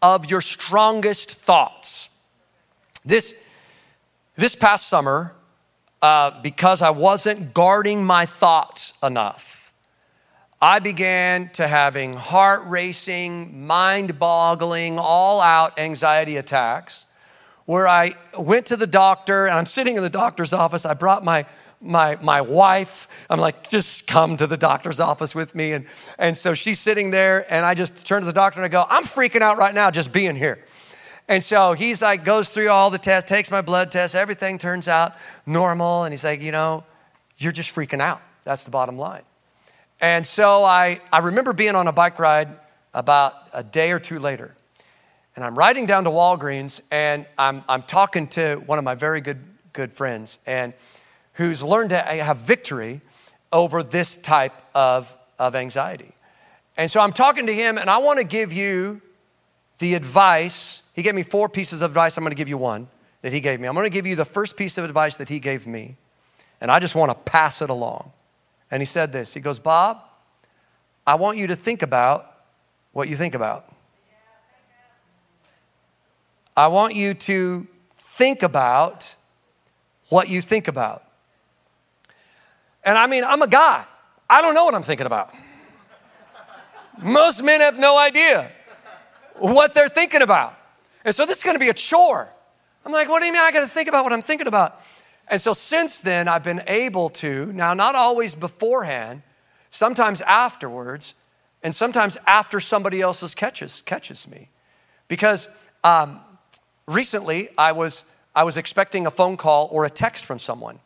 of 0.00 0.30
your 0.30 0.40
strongest 0.40 1.32
thoughts. 1.32 2.08
This, 3.04 3.34
this 4.34 4.54
past 4.54 4.88
summer, 4.88 5.34
uh, 6.00 6.40
because 6.40 6.80
I 6.80 6.90
wasn't 6.90 7.52
guarding 7.52 8.04
my 8.04 8.24
thoughts 8.24 8.94
enough, 9.02 9.72
I 10.62 10.78
began 10.78 11.50
to 11.50 11.66
having 11.66 12.14
heart 12.14 12.62
racing, 12.66 13.66
mind 13.66 14.18
boggling, 14.18 14.98
all 14.98 15.40
out 15.40 15.78
anxiety 15.78 16.36
attacks 16.36 17.06
where 17.64 17.86
I 17.86 18.14
went 18.38 18.66
to 18.66 18.76
the 18.76 18.86
doctor 18.86 19.46
and 19.46 19.56
I'm 19.56 19.64
sitting 19.64 19.96
in 19.96 20.02
the 20.02 20.10
doctor's 20.10 20.52
office. 20.52 20.84
I 20.84 20.94
brought 20.94 21.24
my 21.24 21.46
my, 21.80 22.16
my 22.20 22.40
wife. 22.40 23.08
I'm 23.28 23.40
like, 23.40 23.68
just 23.68 24.06
come 24.06 24.36
to 24.36 24.46
the 24.46 24.56
doctor's 24.56 25.00
office 25.00 25.34
with 25.34 25.54
me. 25.54 25.72
And, 25.72 25.86
and 26.18 26.36
so 26.36 26.54
she's 26.54 26.78
sitting 26.78 27.10
there, 27.10 27.50
and 27.52 27.64
I 27.64 27.74
just 27.74 28.06
turn 28.06 28.20
to 28.20 28.26
the 28.26 28.32
doctor 28.32 28.60
and 28.60 28.64
I 28.64 28.68
go, 28.68 28.84
I'm 28.88 29.04
freaking 29.04 29.42
out 29.42 29.58
right 29.58 29.74
now 29.74 29.90
just 29.90 30.12
being 30.12 30.36
here. 30.36 30.64
And 31.28 31.44
so 31.44 31.74
he's 31.74 32.02
like, 32.02 32.24
goes 32.24 32.48
through 32.48 32.70
all 32.70 32.90
the 32.90 32.98
tests, 32.98 33.28
takes 33.28 33.50
my 33.50 33.60
blood 33.60 33.90
test, 33.90 34.14
everything 34.16 34.58
turns 34.58 34.88
out 34.88 35.14
normal. 35.46 36.02
And 36.04 36.12
he's 36.12 36.24
like, 36.24 36.42
you 36.42 36.50
know, 36.50 36.84
you're 37.38 37.52
just 37.52 37.74
freaking 37.74 38.00
out. 38.00 38.20
That's 38.42 38.64
the 38.64 38.70
bottom 38.70 38.98
line. 38.98 39.22
And 40.00 40.26
so 40.26 40.64
I, 40.64 41.00
I 41.12 41.20
remember 41.20 41.52
being 41.52 41.76
on 41.76 41.86
a 41.86 41.92
bike 41.92 42.18
ride 42.18 42.48
about 42.92 43.34
a 43.54 43.62
day 43.62 43.92
or 43.92 44.00
two 44.00 44.18
later. 44.18 44.56
And 45.36 45.44
I'm 45.44 45.56
riding 45.56 45.86
down 45.86 46.04
to 46.04 46.10
Walgreens 46.10 46.80
and 46.90 47.26
I'm, 47.38 47.62
I'm 47.68 47.82
talking 47.82 48.26
to 48.28 48.56
one 48.66 48.78
of 48.78 48.84
my 48.84 48.96
very 48.96 49.20
good, 49.20 49.38
good 49.72 49.92
friends 49.92 50.40
and 50.46 50.74
who's 51.40 51.62
learned 51.62 51.88
to 51.88 51.96
have 51.98 52.36
victory 52.36 53.00
over 53.50 53.82
this 53.82 54.18
type 54.18 54.60
of, 54.74 55.16
of 55.38 55.54
anxiety. 55.56 56.12
And 56.76 56.90
so 56.90 57.00
I'm 57.00 57.14
talking 57.14 57.46
to 57.46 57.54
him 57.54 57.78
and 57.78 57.88
I 57.88 57.96
want 57.96 58.18
to 58.18 58.24
give 58.24 58.52
you 58.52 59.00
the 59.78 59.94
advice. 59.94 60.82
He 60.92 61.02
gave 61.02 61.14
me 61.14 61.22
four 61.22 61.48
pieces 61.48 61.80
of 61.80 61.92
advice. 61.92 62.18
I'm 62.18 62.24
going 62.24 62.32
to 62.32 62.36
give 62.36 62.50
you 62.50 62.58
one 62.58 62.88
that 63.22 63.32
he 63.32 63.40
gave 63.40 63.58
me. 63.58 63.68
I'm 63.68 63.74
going 63.74 63.86
to 63.86 63.90
give 63.90 64.06
you 64.06 64.16
the 64.16 64.26
first 64.26 64.58
piece 64.58 64.76
of 64.76 64.84
advice 64.84 65.16
that 65.16 65.30
he 65.30 65.40
gave 65.40 65.66
me. 65.66 65.96
And 66.60 66.70
I 66.70 66.78
just 66.78 66.94
want 66.94 67.10
to 67.10 67.14
pass 67.14 67.62
it 67.62 67.70
along. 67.70 68.12
And 68.70 68.82
he 68.82 68.86
said 68.86 69.10
this 69.10 69.32
He 69.32 69.40
goes, 69.40 69.58
Bob, 69.58 69.96
I 71.06 71.14
want 71.14 71.38
you 71.38 71.46
to 71.46 71.56
think 71.56 71.80
about 71.80 72.34
what 72.92 73.08
you 73.08 73.16
think 73.16 73.34
about. 73.34 73.64
I 76.54 76.66
want 76.66 76.94
you 76.94 77.14
to 77.14 77.66
think 77.96 78.42
about 78.42 79.16
what 80.10 80.28
you 80.28 80.42
think 80.42 80.68
about. 80.68 81.04
And 82.84 82.96
I 82.96 83.06
mean, 83.06 83.24
I'm 83.24 83.42
a 83.42 83.48
guy. 83.48 83.84
I 84.28 84.42
don't 84.42 84.54
know 84.54 84.64
what 84.64 84.74
I'm 84.74 84.82
thinking 84.82 85.06
about. 85.06 85.30
Most 87.02 87.42
men 87.42 87.60
have 87.60 87.78
no 87.78 87.98
idea 87.98 88.50
what 89.38 89.74
they're 89.74 89.88
thinking 89.88 90.22
about. 90.22 90.56
And 91.04 91.14
so 91.14 91.24
this 91.24 91.38
is 91.38 91.44
gonna 91.44 91.58
be 91.58 91.68
a 91.68 91.74
chore. 91.74 92.30
I'm 92.84 92.92
like, 92.92 93.08
what 93.08 93.20
do 93.20 93.26
you 93.26 93.32
mean 93.32 93.42
I 93.42 93.52
gotta 93.52 93.66
think 93.66 93.88
about 93.88 94.04
what 94.04 94.12
I'm 94.12 94.22
thinking 94.22 94.46
about? 94.46 94.80
And 95.28 95.40
so 95.40 95.52
since 95.52 96.00
then, 96.00 96.28
I've 96.28 96.42
been 96.42 96.62
able 96.66 97.08
to, 97.10 97.52
now 97.52 97.72
not 97.72 97.94
always 97.94 98.34
beforehand, 98.34 99.22
sometimes 99.70 100.20
afterwards, 100.22 101.14
and 101.62 101.74
sometimes 101.74 102.18
after 102.26 102.60
somebody 102.60 103.00
else's 103.00 103.34
catches, 103.34 103.80
catches 103.82 104.26
me. 104.28 104.50
Because 105.08 105.48
um, 105.84 106.20
recently 106.86 107.48
I 107.56 107.72
was, 107.72 108.04
I 108.34 108.44
was 108.44 108.56
expecting 108.56 109.06
a 109.06 109.10
phone 109.10 109.36
call 109.36 109.68
or 109.70 109.84
a 109.84 109.90
text 109.90 110.24
from 110.24 110.38
someone. 110.38 110.80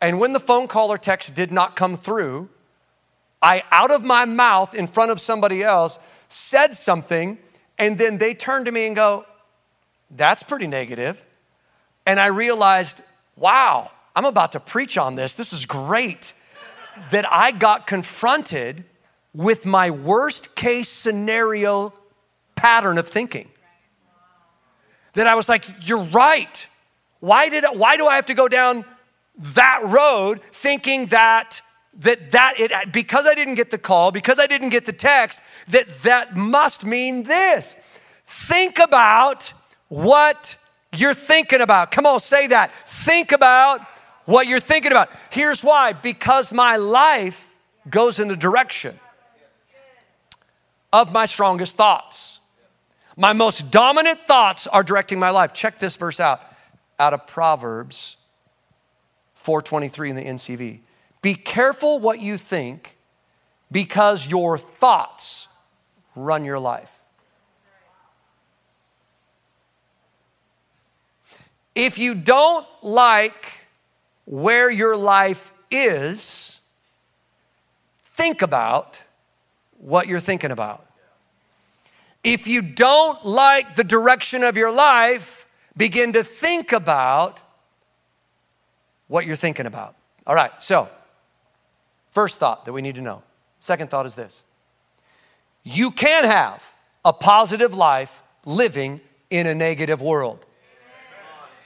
And 0.00 0.18
when 0.18 0.32
the 0.32 0.40
phone 0.40 0.66
call 0.66 0.90
or 0.90 0.98
text 0.98 1.34
did 1.34 1.52
not 1.52 1.76
come 1.76 1.96
through, 1.96 2.48
I, 3.42 3.62
out 3.70 3.90
of 3.90 4.04
my 4.04 4.24
mouth 4.24 4.74
in 4.74 4.86
front 4.86 5.10
of 5.10 5.20
somebody 5.20 5.62
else, 5.62 5.98
said 6.28 6.74
something, 6.74 7.38
and 7.78 7.98
then 7.98 8.18
they 8.18 8.34
turned 8.34 8.66
to 8.66 8.72
me 8.72 8.86
and 8.86 8.96
go, 8.96 9.26
That's 10.10 10.42
pretty 10.42 10.66
negative. 10.66 11.24
And 12.06 12.18
I 12.18 12.26
realized 12.26 13.02
wow, 13.40 13.90
I'm 14.14 14.26
about 14.26 14.52
to 14.52 14.60
preach 14.60 14.96
on 14.96 15.16
this. 15.16 15.34
This 15.34 15.52
is 15.52 15.66
great. 15.66 16.34
that 17.10 17.24
I 17.32 17.52
got 17.52 17.86
confronted 17.86 18.84
with 19.32 19.64
my 19.64 19.90
worst 19.90 20.54
case 20.54 20.88
scenario 20.88 21.94
pattern 22.56 22.98
of 22.98 23.08
thinking. 23.08 23.48
That 25.14 25.26
I 25.26 25.34
was 25.34 25.48
like, 25.48 25.64
you're 25.88 26.02
right. 26.02 26.68
Why 27.20 27.48
did 27.48 27.64
I, 27.64 27.72
why 27.72 27.96
do 27.96 28.06
I 28.06 28.16
have 28.16 28.26
to 28.26 28.34
go 28.34 28.48
down 28.48 28.84
that 29.40 29.80
road 29.84 30.42
thinking 30.52 31.06
that 31.06 31.62
that 31.94 32.30
that 32.30 32.54
it 32.58 32.92
because 32.92 33.26
I 33.26 33.34
didn't 33.34 33.54
get 33.54 33.70
the 33.70 33.78
call, 33.78 34.12
because 34.12 34.38
I 34.38 34.46
didn't 34.46 34.68
get 34.68 34.84
the 34.84 34.92
text, 34.92 35.42
that 35.68 36.02
that 36.02 36.36
must 36.36 36.84
mean 36.84 37.24
this. 37.24 37.74
Think 38.26 38.78
about 38.78 39.52
what 39.88 40.56
you're 40.94 41.14
thinking 41.14 41.60
about. 41.60 41.90
Come 41.90 42.06
on, 42.06 42.20
say 42.20 42.46
that. 42.48 42.70
Think 42.86 43.32
about 43.32 43.80
what 44.24 44.46
you're 44.46 44.60
thinking 44.60 44.92
about. 44.92 45.10
Here's 45.30 45.64
why 45.64 45.94
because 45.94 46.52
my 46.52 46.76
life 46.76 47.48
goes 47.88 48.20
in 48.20 48.28
the 48.28 48.36
direction 48.36 49.00
of 50.92 51.12
my 51.12 51.24
strongest 51.24 51.76
thoughts. 51.76 52.40
My 53.16 53.32
most 53.32 53.70
dominant 53.70 54.26
thoughts 54.26 54.66
are 54.66 54.82
directing 54.82 55.18
my 55.18 55.30
life. 55.30 55.52
Check 55.52 55.78
this 55.78 55.96
verse 55.96 56.20
out 56.20 56.40
out 56.98 57.14
of 57.14 57.26
Proverbs 57.26 58.18
423 59.50 60.10
in 60.10 60.16
the 60.16 60.22
NCV. 60.22 60.78
Be 61.22 61.34
careful 61.34 61.98
what 61.98 62.20
you 62.20 62.36
think 62.36 62.96
because 63.72 64.30
your 64.30 64.56
thoughts 64.56 65.48
run 66.14 66.44
your 66.44 66.60
life. 66.60 67.00
If 71.74 71.98
you 71.98 72.14
don't 72.14 72.64
like 72.80 73.66
where 74.24 74.70
your 74.70 74.96
life 74.96 75.52
is, 75.68 76.60
think 78.04 78.42
about 78.42 79.02
what 79.78 80.06
you're 80.06 80.20
thinking 80.20 80.52
about. 80.52 80.86
If 82.22 82.46
you 82.46 82.62
don't 82.62 83.24
like 83.24 83.74
the 83.74 83.82
direction 83.82 84.44
of 84.44 84.56
your 84.56 84.72
life, 84.72 85.48
begin 85.76 86.12
to 86.12 86.22
think 86.22 86.70
about 86.70 87.42
what 89.10 89.26
you're 89.26 89.36
thinking 89.36 89.66
about. 89.66 89.96
All 90.24 90.36
right, 90.36 90.52
so 90.62 90.88
first 92.10 92.38
thought 92.38 92.64
that 92.64 92.72
we 92.72 92.80
need 92.80 92.94
to 92.94 93.00
know. 93.00 93.22
Second 93.58 93.90
thought 93.90 94.06
is 94.06 94.14
this 94.14 94.44
you 95.62 95.90
can 95.90 96.24
have 96.24 96.72
a 97.04 97.12
positive 97.12 97.74
life 97.74 98.22
living 98.46 99.00
in 99.28 99.46
a 99.46 99.54
negative 99.54 100.00
world. 100.00 100.46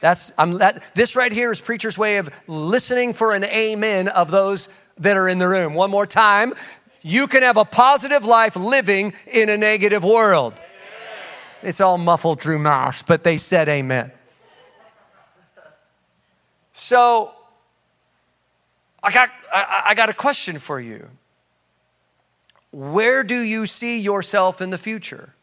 That's, 0.00 0.32
I'm, 0.36 0.58
that, 0.58 0.82
this 0.94 1.16
right 1.16 1.32
here 1.32 1.52
is 1.52 1.60
preacher's 1.60 1.96
way 1.96 2.16
of 2.16 2.28
listening 2.46 3.12
for 3.12 3.32
an 3.32 3.44
amen 3.44 4.08
of 4.08 4.30
those 4.30 4.68
that 4.98 5.16
are 5.16 5.28
in 5.28 5.38
the 5.38 5.48
room. 5.48 5.74
One 5.74 5.90
more 5.90 6.06
time. 6.06 6.54
You 7.00 7.26
can 7.26 7.42
have 7.42 7.56
a 7.56 7.64
positive 7.64 8.24
life 8.24 8.56
living 8.56 9.12
in 9.26 9.48
a 9.48 9.56
negative 9.56 10.04
world. 10.04 10.54
Amen. 10.54 10.68
It's 11.62 11.80
all 11.80 11.98
muffled 11.98 12.40
through 12.40 12.58
mouth, 12.58 13.04
but 13.06 13.22
they 13.22 13.36
said 13.36 13.68
amen. 13.68 14.12
So, 16.74 17.32
I 19.02 19.12
got, 19.12 19.30
I, 19.52 19.82
I 19.86 19.94
got 19.94 20.10
a 20.10 20.14
question 20.14 20.58
for 20.58 20.80
you. 20.80 21.08
Where 22.72 23.22
do 23.22 23.40
you 23.40 23.64
see 23.64 24.00
yourself 24.00 24.60
in 24.60 24.70
the 24.70 24.78
future? 24.78 25.34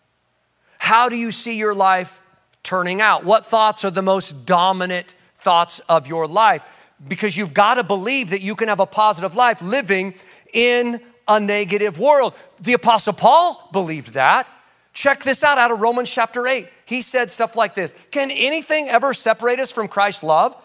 How 0.78 1.08
do 1.08 1.16
you 1.16 1.32
see 1.32 1.56
your 1.56 1.74
life 1.74 2.22
turning 2.64 3.02
out? 3.02 3.24
What 3.24 3.46
thoughts 3.46 3.86
are 3.86 3.92
the 3.92 4.02
most 4.02 4.46
dominant 4.46 5.16
thoughts 5.36 5.80
of 5.88 6.06
your 6.06 6.28
life? 6.28 6.64
Because 7.08 7.38
you've 7.38 7.54
got 7.54 7.76
to 7.76 7.84
believe 7.84 8.32
that 8.32 8.42
you 8.42 8.54
can 8.54 8.68
have 8.68 8.82
a 8.82 8.86
positive 8.86 9.36
life 9.36 9.62
living 9.62 10.16
in 10.54 11.00
a 11.28 11.40
negative 11.40 11.98
world. 11.98 12.36
The 12.60 12.74
Apostle 12.74 13.14
Paul 13.14 13.70
believed 13.72 14.14
that. 14.14 14.48
Check 14.94 15.24
this 15.24 15.44
out 15.44 15.58
out 15.58 15.72
of 15.72 15.80
Romans 15.80 16.12
chapter 16.12 16.46
8. 16.46 16.68
He 16.86 17.02
said 17.02 17.32
stuff 17.32 17.56
like 17.56 17.74
this 17.74 17.96
Can 18.12 18.30
anything 18.30 18.90
ever 18.90 19.14
separate 19.14 19.62
us 19.62 19.72
from 19.72 19.88
Christ's 19.88 20.24
love? 20.24 20.56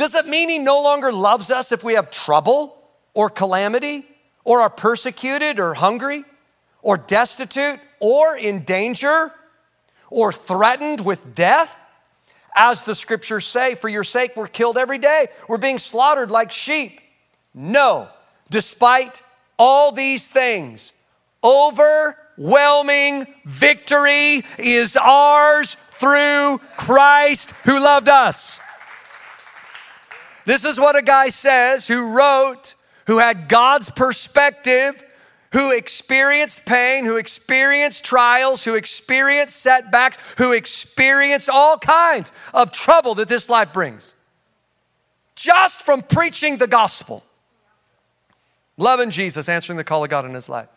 Does 0.00 0.14
it 0.14 0.26
mean 0.26 0.48
he 0.48 0.58
no 0.58 0.80
longer 0.82 1.12
loves 1.12 1.50
us 1.50 1.72
if 1.72 1.84
we 1.84 1.92
have 1.92 2.10
trouble 2.10 2.74
or 3.12 3.28
calamity 3.28 4.06
or 4.44 4.62
are 4.62 4.70
persecuted 4.70 5.60
or 5.60 5.74
hungry 5.74 6.24
or 6.80 6.96
destitute 6.96 7.78
or 7.98 8.34
in 8.34 8.64
danger 8.64 9.30
or 10.08 10.32
threatened 10.32 11.04
with 11.04 11.34
death? 11.34 11.78
As 12.56 12.84
the 12.84 12.94
scriptures 12.94 13.44
say, 13.44 13.74
for 13.74 13.90
your 13.90 14.02
sake 14.02 14.38
we're 14.38 14.48
killed 14.48 14.78
every 14.78 14.96
day. 14.96 15.28
We're 15.48 15.58
being 15.58 15.76
slaughtered 15.76 16.30
like 16.30 16.50
sheep. 16.50 16.98
No, 17.52 18.08
despite 18.50 19.20
all 19.58 19.92
these 19.92 20.28
things, 20.28 20.94
overwhelming 21.44 23.26
victory 23.44 24.46
is 24.56 24.96
ours 24.96 25.76
through 25.90 26.56
Christ 26.78 27.50
who 27.64 27.78
loved 27.78 28.08
us. 28.08 28.58
This 30.44 30.64
is 30.64 30.80
what 30.80 30.96
a 30.96 31.02
guy 31.02 31.28
says 31.28 31.86
who 31.86 32.12
wrote, 32.12 32.74
who 33.06 33.18
had 33.18 33.48
God's 33.48 33.90
perspective 33.90 35.04
who 35.52 35.72
experienced 35.72 36.64
pain, 36.64 37.04
who 37.04 37.16
experienced 37.16 38.04
trials, 38.04 38.64
who 38.64 38.74
experienced 38.74 39.56
setbacks, 39.56 40.16
who 40.38 40.52
experienced 40.52 41.48
all 41.48 41.76
kinds 41.76 42.32
of 42.54 42.70
trouble 42.70 43.16
that 43.16 43.28
this 43.28 43.48
life 43.48 43.72
brings. 43.72 44.14
Just 45.34 45.82
from 45.82 46.02
preaching 46.02 46.58
the 46.58 46.66
gospel, 46.66 47.24
loving 48.76 49.10
Jesus, 49.10 49.48
answering 49.48 49.76
the 49.76 49.84
call 49.84 50.04
of 50.04 50.10
God 50.10 50.24
in 50.24 50.34
his 50.34 50.48
life. 50.48 50.68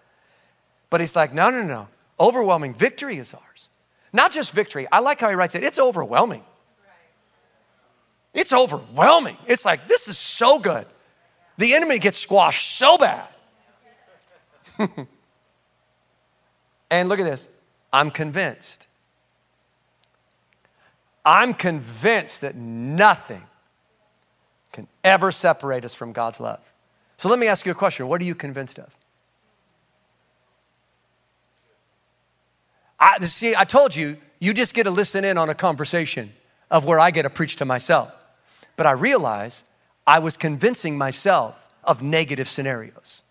But 0.90 1.02
he's 1.02 1.16
like, 1.16 1.34
no, 1.34 1.50
no, 1.50 1.64
no. 1.64 1.88
Overwhelming 2.20 2.74
victory 2.74 3.18
is 3.18 3.34
ours. 3.34 3.70
Not 4.12 4.32
just 4.32 4.54
victory. 4.54 4.88
I 4.92 5.00
like 5.00 5.20
how 5.20 5.30
he 5.30 5.36
writes 5.36 5.56
it. 5.56 5.64
It's 5.64 5.80
overwhelming. 5.80 6.44
It's 8.34 8.52
overwhelming. 8.52 9.38
It's 9.46 9.66
like, 9.66 9.88
this 9.88 10.08
is 10.08 10.18
so 10.18 10.60
good. 10.60 10.88
The 11.58 11.74
enemy 11.76 12.00
gets 12.00 12.18
squashed 12.18 12.78
so 12.78 12.98
bad. 12.98 13.30
and 16.90 17.10
look 17.10 17.20
at 17.20 17.26
this 17.26 17.50
I'm 17.92 18.10
convinced. 18.10 18.88
I'm 21.26 21.54
convinced 21.54 22.42
that 22.42 22.56
nothing 22.56 23.44
can 24.72 24.88
ever 25.04 25.32
separate 25.32 25.86
us 25.86 25.94
from 25.94 26.12
God's 26.12 26.40
love. 26.40 26.60
So 27.18 27.30
let 27.30 27.40
me 27.40 27.48
ask 27.48 27.66
you 27.66 27.72
a 27.72 27.76
question 27.76 28.08
What 28.08 28.20
are 28.20 28.26
you 28.26 28.36
convinced 28.36 28.80
of? 28.80 28.96
I, 33.00 33.20
see, 33.20 33.54
I 33.56 33.66
told 33.66 33.96
you, 33.96 34.18
you 34.40 34.54
just 34.54 34.74
get 34.74 34.84
to 34.84 34.92
listen 34.92 35.26
in 35.26 35.38
on 35.38 35.50
a 35.50 35.56
conversation 35.56 36.34
of 36.72 36.86
where 36.86 37.00
I 37.00 37.12
get 37.12 37.24
to 37.24 37.30
preach 37.30 37.58
to 37.58 37.66
myself. 37.66 38.12
But 38.76 38.86
I 38.86 38.92
realized 38.92 39.66
I 40.06 40.20
was 40.20 40.38
convincing 40.38 40.98
myself 40.98 41.70
of 41.84 42.02
negative 42.02 42.50
scenarios. 42.50 43.24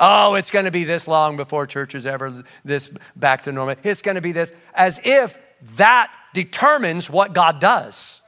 Oh, 0.00 0.36
it's 0.36 0.50
going 0.50 0.64
to 0.64 0.70
be 0.70 0.84
this 0.84 1.08
long 1.08 1.36
before 1.36 1.66
church 1.66 1.94
is 1.94 2.06
ever 2.06 2.44
this 2.64 2.90
back 3.16 3.42
to 3.44 3.52
normal. 3.52 3.76
It's 3.82 4.02
going 4.02 4.14
to 4.14 4.20
be 4.20 4.32
this, 4.32 4.52
as 4.74 5.00
if 5.04 5.38
that 5.76 6.12
determines 6.34 7.10
what 7.10 7.32
God 7.32 7.60
does. 7.60 8.20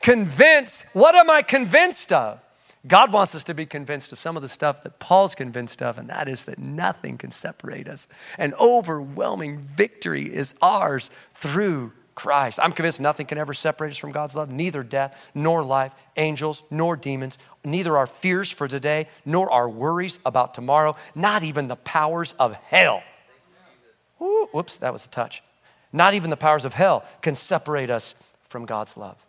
Convinced, 0.00 0.86
what 0.92 1.14
am 1.14 1.30
I 1.30 1.42
convinced 1.42 2.12
of? 2.12 2.40
God 2.86 3.12
wants 3.12 3.34
us 3.34 3.42
to 3.44 3.54
be 3.54 3.66
convinced 3.66 4.12
of 4.12 4.20
some 4.20 4.36
of 4.36 4.42
the 4.42 4.48
stuff 4.48 4.82
that 4.82 4.98
Paul's 4.98 5.34
convinced 5.34 5.82
of, 5.82 5.98
and 5.98 6.08
that 6.08 6.28
is 6.28 6.44
that 6.44 6.58
nothing 6.58 7.18
can 7.18 7.32
separate 7.32 7.88
us. 7.88 8.06
An 8.38 8.54
overwhelming 8.60 9.58
victory 9.58 10.32
is 10.32 10.54
ours 10.62 11.10
through 11.34 11.92
Christ. 12.16 12.58
I'm 12.60 12.72
convinced 12.72 13.00
nothing 13.00 13.26
can 13.26 13.38
ever 13.38 13.54
separate 13.54 13.90
us 13.90 13.98
from 13.98 14.10
God's 14.10 14.34
love, 14.34 14.50
neither 14.50 14.82
death 14.82 15.30
nor 15.34 15.62
life, 15.62 15.94
angels 16.16 16.64
nor 16.70 16.96
demons, 16.96 17.38
neither 17.64 17.96
our 17.96 18.06
fears 18.08 18.50
for 18.50 18.66
today 18.66 19.06
nor 19.24 19.52
our 19.52 19.68
worries 19.68 20.18
about 20.26 20.54
tomorrow, 20.54 20.96
not 21.14 21.44
even 21.44 21.68
the 21.68 21.76
powers 21.76 22.32
of 22.40 22.54
hell. 22.54 23.02
Ooh, 24.20 24.48
whoops, 24.50 24.78
that 24.78 24.92
was 24.92 25.04
a 25.04 25.10
touch. 25.10 25.42
Not 25.92 26.14
even 26.14 26.30
the 26.30 26.36
powers 26.36 26.64
of 26.64 26.74
hell 26.74 27.04
can 27.20 27.34
separate 27.34 27.90
us 27.90 28.14
from 28.48 28.64
God's 28.64 28.96
love. 28.96 29.24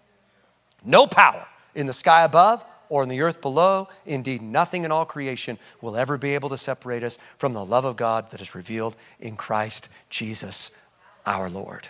No 0.84 1.06
power 1.08 1.46
in 1.76 1.88
the 1.88 1.94
sky 1.94 2.24
above 2.24 2.64
or 2.88 3.04
in 3.04 3.10
the 3.10 3.22
earth 3.22 3.42
below. 3.42 3.90
Indeed, 4.06 4.42
nothing 4.42 4.86
in 4.86 4.92
all 4.94 5.06
creation 5.06 5.60
will 5.82 5.98
ever 5.98 6.18
be 6.18 6.36
able 6.36 6.50
to 6.50 6.58
separate 6.58 7.04
us 7.04 7.18
from 7.38 7.54
the 7.54 7.66
love 7.66 7.84
of 7.84 7.98
God 7.98 8.32
that 8.32 8.40
is 8.40 8.56
revealed 8.56 8.96
in 9.20 9.36
Christ 9.36 9.90
Jesus 10.10 10.72
our 11.26 11.50
Lord. 11.50 11.90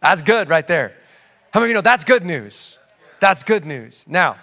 That's 0.00 0.22
good 0.22 0.48
right 0.48 0.66
there. 0.66 0.94
How 1.52 1.60
many 1.60 1.66
of 1.66 1.68
you 1.70 1.74
know 1.74 1.80
that's 1.80 2.04
good 2.04 2.24
news? 2.24 2.78
That's 3.20 3.42
good 3.42 3.64
news. 3.64 4.04
Now, 4.06 4.36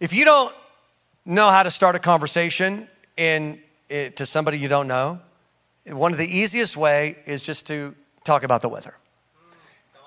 if 0.00 0.12
you 0.12 0.24
don't 0.24 0.54
know 1.24 1.50
how 1.50 1.62
to 1.62 1.70
start 1.70 1.96
a 1.96 1.98
conversation 1.98 2.88
in, 3.16 3.60
in, 3.88 4.12
to 4.12 4.26
somebody 4.26 4.58
you 4.58 4.68
don't 4.68 4.88
know, 4.88 5.20
one 5.86 6.12
of 6.12 6.18
the 6.18 6.26
easiest 6.26 6.76
way 6.76 7.18
is 7.26 7.42
just 7.42 7.66
to 7.66 7.94
talk 8.24 8.42
about 8.42 8.62
the 8.62 8.68
weather. 8.68 8.96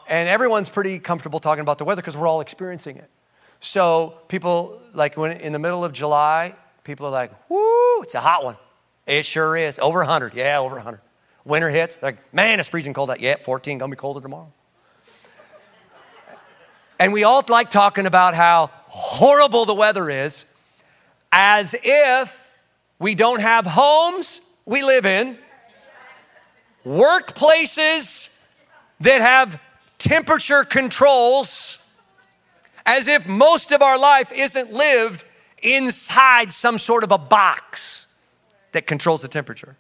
And 0.10 0.30
everyone's 0.30 0.70
pretty 0.70 1.00
comfortable 1.00 1.40
talking 1.40 1.62
about 1.62 1.78
the 1.78 1.86
weather 1.86 2.02
because 2.02 2.18
we're 2.18 2.28
all 2.28 2.42
experiencing 2.42 2.98
it. 2.98 3.10
So 3.60 4.16
people, 4.28 4.82
like 4.94 5.18
when 5.18 5.32
in 5.32 5.52
the 5.54 5.60
middle 5.60 5.84
of 5.84 5.94
July, 5.94 6.56
people 6.84 7.06
are 7.08 7.12
like, 7.12 7.32
whoo, 7.50 8.02
it's 8.02 8.16
a 8.16 8.22
hot 8.22 8.44
one. 8.44 8.58
It 9.06 9.26
sure 9.26 9.56
is. 9.56 9.80
Over 9.80 10.00
100. 10.00 10.34
Yeah, 10.34 10.60
over 10.60 10.76
100. 10.76 11.02
Winter 11.48 11.70
hits, 11.70 11.98
like, 12.02 12.18
man, 12.34 12.60
it's 12.60 12.68
freezing 12.68 12.94
cold 12.94 13.10
out. 13.10 13.22
Yeah, 13.22 13.38
14, 13.38 13.78
gonna 13.78 13.90
be 13.90 13.96
colder 13.96 14.20
tomorrow. 14.20 14.52
And 17.00 17.14
we 17.14 17.24
all 17.24 17.42
like 17.48 17.70
talking 17.70 18.06
about 18.06 18.36
how 18.36 18.70
horrible 18.88 19.66
the 19.66 19.74
weather 19.74 20.10
is 20.10 20.46
as 21.32 21.74
if 21.84 22.52
we 23.00 23.16
don't 23.16 23.40
have 23.40 23.66
homes 23.66 24.42
we 24.66 24.84
live 24.84 25.06
in, 25.06 25.38
workplaces 26.86 28.36
that 29.00 29.22
have 29.22 29.62
temperature 30.00 30.66
controls 30.66 31.80
as 32.86 33.08
if 33.08 33.26
most 33.26 33.72
of 33.72 33.82
our 33.82 33.98
life 33.98 34.32
isn't 34.34 34.74
lived 34.74 35.24
inside 35.64 36.52
some 36.52 36.78
sort 36.78 37.04
of 37.04 37.12
a 37.12 37.18
box 37.18 38.06
that 38.74 38.86
controls 38.86 39.22
the 39.22 39.28
temperature. 39.28 39.78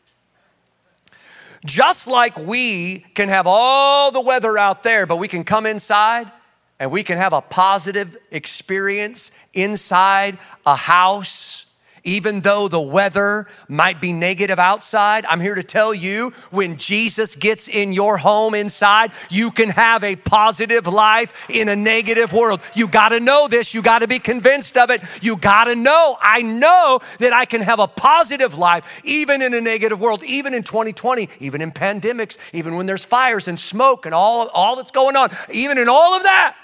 Just 1.67 2.07
like 2.07 2.38
we 2.39 3.00
can 3.13 3.27
have 3.29 3.45
all 3.45 4.09
the 4.09 4.21
weather 4.21 4.57
out 4.57 4.83
there, 4.83 5.05
but 5.05 5.17
we 5.17 5.27
can 5.27 5.43
come 5.43 5.65
inside 5.65 6.31
and 6.79 6.91
we 6.91 7.03
can 7.03 7.17
have 7.17 7.33
a 7.33 7.41
positive 7.41 8.15
experience 8.31 9.31
inside 9.53 10.38
a 10.65 10.75
house 10.75 11.66
even 12.08 12.40
though 12.40 12.70
the 12.70 12.80
weather 12.80 13.46
might 13.68 14.00
be 14.00 14.14
negative 14.14 14.60
outside, 14.60 15.26
I'm 15.26 15.42
here 15.42 15.56
to 15.56 15.62
tell 15.62 15.94
you 15.94 16.32
when 16.52 16.78
Jesus 16.78 17.36
gets 17.36 17.68
in 17.68 17.92
your 17.92 18.18
home 18.18 18.56
inside, 18.56 19.12
you 19.30 19.52
can 19.52 19.70
have 19.72 20.06
a 20.06 20.16
positive 20.16 20.88
life 20.88 21.50
in 21.50 21.68
a 21.68 21.76
negative 21.76 22.32
world. 22.32 22.62
You 22.74 22.88
got 22.88 23.10
to 23.10 23.20
know 23.20 23.50
this. 23.50 23.74
You 23.74 23.82
got 23.82 24.00
to 24.00 24.08
be 24.08 24.20
convinced 24.20 24.78
of 24.78 24.90
it. 24.90 25.02
You 25.22 25.36
got 25.36 25.66
to 25.66 25.76
know. 25.76 26.18
I 26.22 26.42
know 26.42 27.02
that 27.20 27.34
I 27.34 27.44
can 27.44 27.60
have 27.60 27.80
a 27.80 27.88
positive 27.88 28.58
life 28.58 29.02
even 29.04 29.42
in 29.42 29.54
a 29.54 29.60
negative 29.60 30.00
world, 30.00 30.24
even 30.24 30.54
in 30.54 30.64
2020, 30.64 31.28
even 31.42 31.62
in 31.62 31.72
pandemics, 31.72 32.38
even 32.54 32.78
when 32.78 32.86
there's 32.86 33.04
fires 33.04 33.50
and 33.50 33.60
smoke 33.60 34.06
and 34.06 34.15
all, 34.15 34.48
all 34.54 34.78
that's 34.78 34.91
going 34.91 35.17
on, 35.17 35.30
even 35.52 35.78
in 35.78 35.89
all 35.89 36.15
of 36.15 36.24
that. 36.24 36.56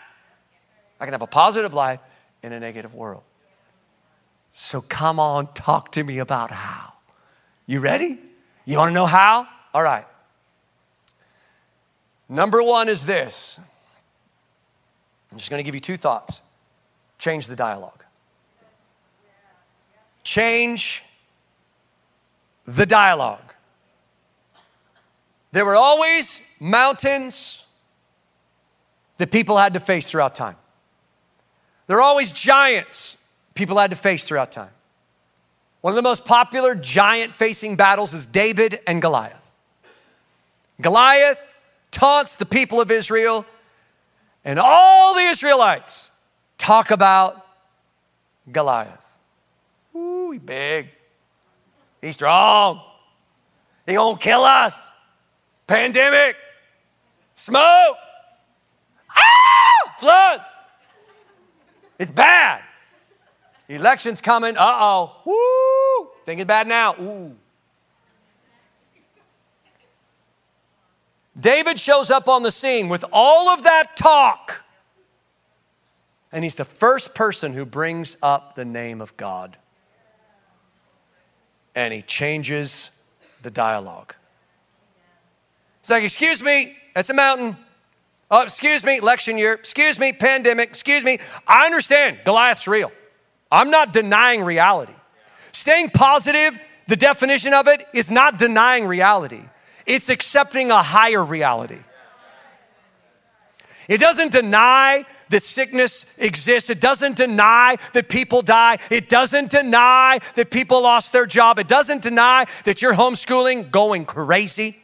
I 1.01 1.06
can 1.06 1.12
have 1.12 1.21
a 1.21 1.27
positive 1.27 1.73
life 1.73 1.99
in 2.41 2.53
a 2.53 2.62
negative 2.62 2.95
world. 2.95 3.23
So 4.55 4.81
come 4.81 5.19
on, 5.19 5.51
talk 5.53 5.91
to 5.93 6.03
me 6.03 6.19
about 6.19 6.51
how. 6.51 6.93
You 7.65 7.79
ready? 7.79 8.19
You 8.65 8.77
want 8.77 8.89
to 8.89 8.93
know 8.93 9.07
how? 9.07 9.47
All 9.73 9.81
right. 9.81 10.05
Number 12.29 12.61
one 12.61 12.87
is 12.87 13.05
this 13.05 13.59
I'm 15.31 15.39
just 15.39 15.49
going 15.49 15.59
to 15.59 15.65
give 15.65 15.75
you 15.75 15.81
two 15.81 15.97
thoughts 15.97 16.43
change 17.17 17.47
the 17.47 17.55
dialogue. 17.55 18.03
Change 20.23 21.03
the 22.65 22.85
dialogue. 22.85 23.53
There 25.51 25.65
were 25.65 25.75
always 25.75 26.43
mountains 26.59 27.63
that 29.17 29.31
people 29.31 29.57
had 29.57 29.73
to 29.73 29.79
face 29.79 30.09
throughout 30.09 30.35
time. 30.35 30.57
There 31.87 31.97
are 31.97 32.01
always 32.01 32.31
giants 32.31 33.17
people 33.53 33.77
had 33.77 33.91
to 33.91 33.95
face 33.95 34.27
throughout 34.27 34.51
time. 34.51 34.71
One 35.81 35.91
of 35.91 35.95
the 35.95 36.01
most 36.01 36.23
popular 36.23 36.75
giant 36.75 37.33
facing 37.33 37.75
battles 37.75 38.13
is 38.13 38.25
David 38.25 38.79
and 38.87 39.01
Goliath. 39.01 39.41
Goliath 40.79 41.41
taunts 41.91 42.37
the 42.37 42.45
people 42.45 42.81
of 42.81 42.89
Israel, 42.89 43.45
and 44.45 44.59
all 44.59 45.13
the 45.13 45.21
Israelites 45.21 46.09
talk 46.57 46.89
about 46.89 47.45
Goliath. 48.51 49.19
Ooh, 49.95 50.31
he 50.31 50.39
big. 50.39 50.89
He's 52.01 52.15
strong. 52.15 52.81
He 53.85 53.93
gonna 53.93 54.17
kill 54.17 54.41
us. 54.41 54.91
Pandemic. 55.67 56.35
Smoke. 57.33 57.97
Ah! 59.09 59.93
Floods. 59.97 60.49
It's 61.99 62.11
bad. 62.11 62.61
Election's 63.75 64.21
coming. 64.21 64.55
Uh 64.57 64.62
oh. 64.62 65.21
Woo! 65.25 66.09
Thinking 66.23 66.47
bad 66.47 66.67
now. 66.67 66.95
Ooh. 67.01 67.36
David 71.39 71.79
shows 71.79 72.12
up 72.12 72.29
on 72.29 72.43
the 72.43 72.51
scene 72.51 72.89
with 72.89 73.03
all 73.12 73.49
of 73.49 73.63
that 73.63 73.97
talk. 73.97 74.63
And 76.31 76.43
he's 76.43 76.55
the 76.55 76.65
first 76.65 77.15
person 77.15 77.53
who 77.53 77.65
brings 77.65 78.17
up 78.21 78.55
the 78.55 78.65
name 78.65 79.01
of 79.01 79.15
God. 79.17 79.57
And 81.75 81.93
he 81.93 82.01
changes 82.01 82.91
the 83.41 83.51
dialogue. 83.51 84.13
He's 85.81 85.89
like, 85.89 86.03
Excuse 86.03 86.41
me, 86.41 86.77
that's 86.93 87.09
a 87.09 87.13
mountain. 87.13 87.57
Oh, 88.29 88.43
excuse 88.43 88.83
me, 88.83 88.97
election 88.97 89.38
year. 89.38 89.53
Excuse 89.53 89.99
me, 89.99 90.13
pandemic. 90.13 90.69
Excuse 90.69 91.03
me. 91.03 91.19
I 91.47 91.65
understand 91.65 92.19
Goliath's 92.25 92.67
real. 92.67 92.91
I'm 93.53 93.69
not 93.69 93.93
denying 93.93 94.43
reality. 94.43 94.95
Staying 95.51 95.91
positive, 95.91 96.57
the 96.87 96.95
definition 96.95 97.53
of 97.53 97.67
it 97.67 97.85
is 97.93 98.09
not 98.09 98.39
denying 98.39 98.87
reality, 98.87 99.43
it's 99.85 100.09
accepting 100.09 100.71
a 100.71 100.81
higher 100.81 101.23
reality. 101.23 101.79
It 103.87 103.99
doesn't 103.99 104.31
deny 104.31 105.03
that 105.29 105.43
sickness 105.43 106.05
exists. 106.17 106.69
It 106.69 106.79
doesn't 106.79 107.17
deny 107.17 107.75
that 107.91 108.07
people 108.07 108.41
die. 108.41 108.77
It 108.89 109.09
doesn't 109.09 109.51
deny 109.51 110.19
that 110.35 110.51
people 110.51 110.83
lost 110.83 111.11
their 111.11 111.25
job. 111.25 111.59
It 111.59 111.67
doesn't 111.67 112.01
deny 112.01 112.45
that 112.63 112.81
you're 112.81 112.93
homeschooling 112.93 113.71
going 113.71 114.05
crazy. 114.05 114.77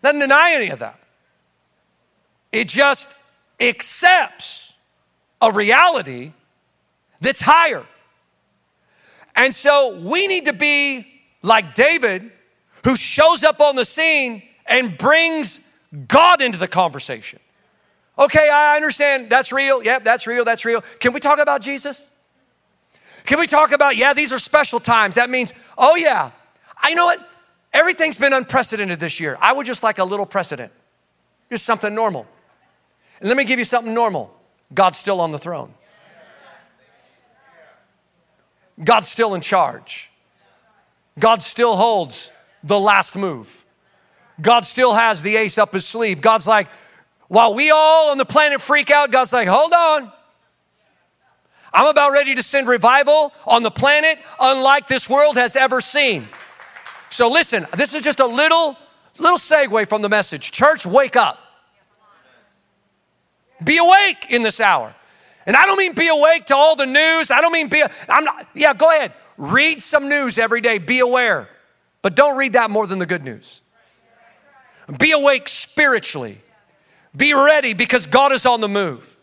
Doesn't 0.00 0.20
deny 0.20 0.52
any 0.52 0.68
of 0.68 0.78
that. 0.78 1.00
It 2.52 2.68
just 2.68 3.12
accepts 3.58 4.72
a 5.42 5.50
reality 5.50 6.34
that's 7.20 7.40
higher. 7.40 7.86
And 9.36 9.54
so 9.54 9.98
we 9.98 10.26
need 10.26 10.46
to 10.46 10.52
be 10.52 11.06
like 11.42 11.74
David, 11.74 12.30
who 12.84 12.96
shows 12.96 13.44
up 13.44 13.60
on 13.60 13.76
the 13.76 13.84
scene 13.84 14.42
and 14.66 14.96
brings 14.98 15.60
God 16.08 16.42
into 16.42 16.58
the 16.58 16.68
conversation. 16.68 17.40
Okay, 18.18 18.50
I 18.50 18.76
understand 18.76 19.30
that's 19.30 19.52
real. 19.52 19.82
Yep, 19.82 20.04
that's 20.04 20.26
real. 20.26 20.44
That's 20.44 20.64
real. 20.64 20.82
Can 20.98 21.12
we 21.12 21.20
talk 21.20 21.38
about 21.38 21.62
Jesus? 21.62 22.10
Can 23.24 23.38
we 23.38 23.46
talk 23.46 23.72
about, 23.72 23.96
yeah, 23.96 24.14
these 24.14 24.32
are 24.32 24.38
special 24.38 24.80
times? 24.80 25.14
That 25.14 25.30
means, 25.30 25.52
oh, 25.76 25.96
yeah, 25.96 26.30
I 26.76 26.94
know 26.94 27.04
what? 27.04 27.28
Everything's 27.72 28.18
been 28.18 28.32
unprecedented 28.32 28.98
this 28.98 29.20
year. 29.20 29.36
I 29.40 29.52
would 29.52 29.66
just 29.66 29.82
like 29.82 29.98
a 29.98 30.04
little 30.04 30.26
precedent, 30.26 30.72
just 31.50 31.64
something 31.64 31.94
normal. 31.94 32.26
And 33.20 33.28
let 33.28 33.36
me 33.36 33.44
give 33.44 33.58
you 33.58 33.64
something 33.64 33.92
normal 33.92 34.34
God's 34.72 34.98
still 34.98 35.20
on 35.20 35.30
the 35.30 35.38
throne. 35.38 35.74
God's 38.82 39.08
still 39.08 39.34
in 39.34 39.40
charge. 39.40 40.10
God 41.18 41.42
still 41.42 41.76
holds 41.76 42.30
the 42.62 42.78
last 42.78 43.16
move. 43.16 43.64
God 44.40 44.64
still 44.64 44.94
has 44.94 45.22
the 45.22 45.36
ace 45.36 45.58
up 45.58 45.72
his 45.72 45.84
sleeve. 45.84 46.20
God's 46.20 46.46
like, 46.46 46.68
While 47.26 47.54
we 47.54 47.70
all 47.70 48.10
on 48.10 48.18
the 48.18 48.24
planet 48.24 48.60
freak 48.60 48.90
out, 48.90 49.10
God's 49.10 49.32
like, 49.32 49.48
hold 49.48 49.72
on. 49.72 50.12
I'm 51.72 51.86
about 51.86 52.12
ready 52.12 52.34
to 52.34 52.42
send 52.42 52.68
revival 52.68 53.32
on 53.46 53.62
the 53.62 53.70
planet 53.70 54.18
unlike 54.40 54.88
this 54.88 55.08
world 55.08 55.36
has 55.36 55.54
ever 55.54 55.80
seen. 55.80 56.28
So 57.10 57.28
listen, 57.28 57.66
this 57.76 57.94
is 57.94 58.02
just 58.02 58.20
a 58.20 58.26
little 58.26 58.76
little 59.18 59.38
segue 59.38 59.88
from 59.88 60.02
the 60.02 60.08
message. 60.08 60.52
Church, 60.52 60.86
wake 60.86 61.16
up. 61.16 61.38
Be 63.62 63.78
awake 63.78 64.26
in 64.30 64.42
this 64.42 64.60
hour. 64.60 64.94
And 65.48 65.56
I 65.56 65.64
don't 65.64 65.78
mean 65.78 65.94
be 65.94 66.08
awake 66.08 66.44
to 66.46 66.54
all 66.54 66.76
the 66.76 66.84
news. 66.84 67.30
I 67.30 67.40
don't 67.40 67.52
mean 67.52 67.68
be 67.68 67.82
I'm 68.08 68.24
not 68.24 68.46
yeah, 68.54 68.74
go 68.74 68.90
ahead. 68.90 69.14
Read 69.38 69.80
some 69.80 70.10
news 70.10 70.36
every 70.36 70.60
day. 70.60 70.76
Be 70.76 70.98
aware. 70.98 71.48
But 72.02 72.14
don't 72.14 72.36
read 72.36 72.52
that 72.52 72.70
more 72.70 72.86
than 72.86 72.98
the 72.98 73.06
good 73.06 73.24
news. 73.24 73.62
Be 74.98 75.12
awake 75.12 75.48
spiritually. 75.48 76.42
Be 77.16 77.32
ready 77.32 77.72
because 77.72 78.06
God 78.06 78.32
is 78.32 78.44
on 78.44 78.60
the 78.60 78.68
move. 78.68 79.16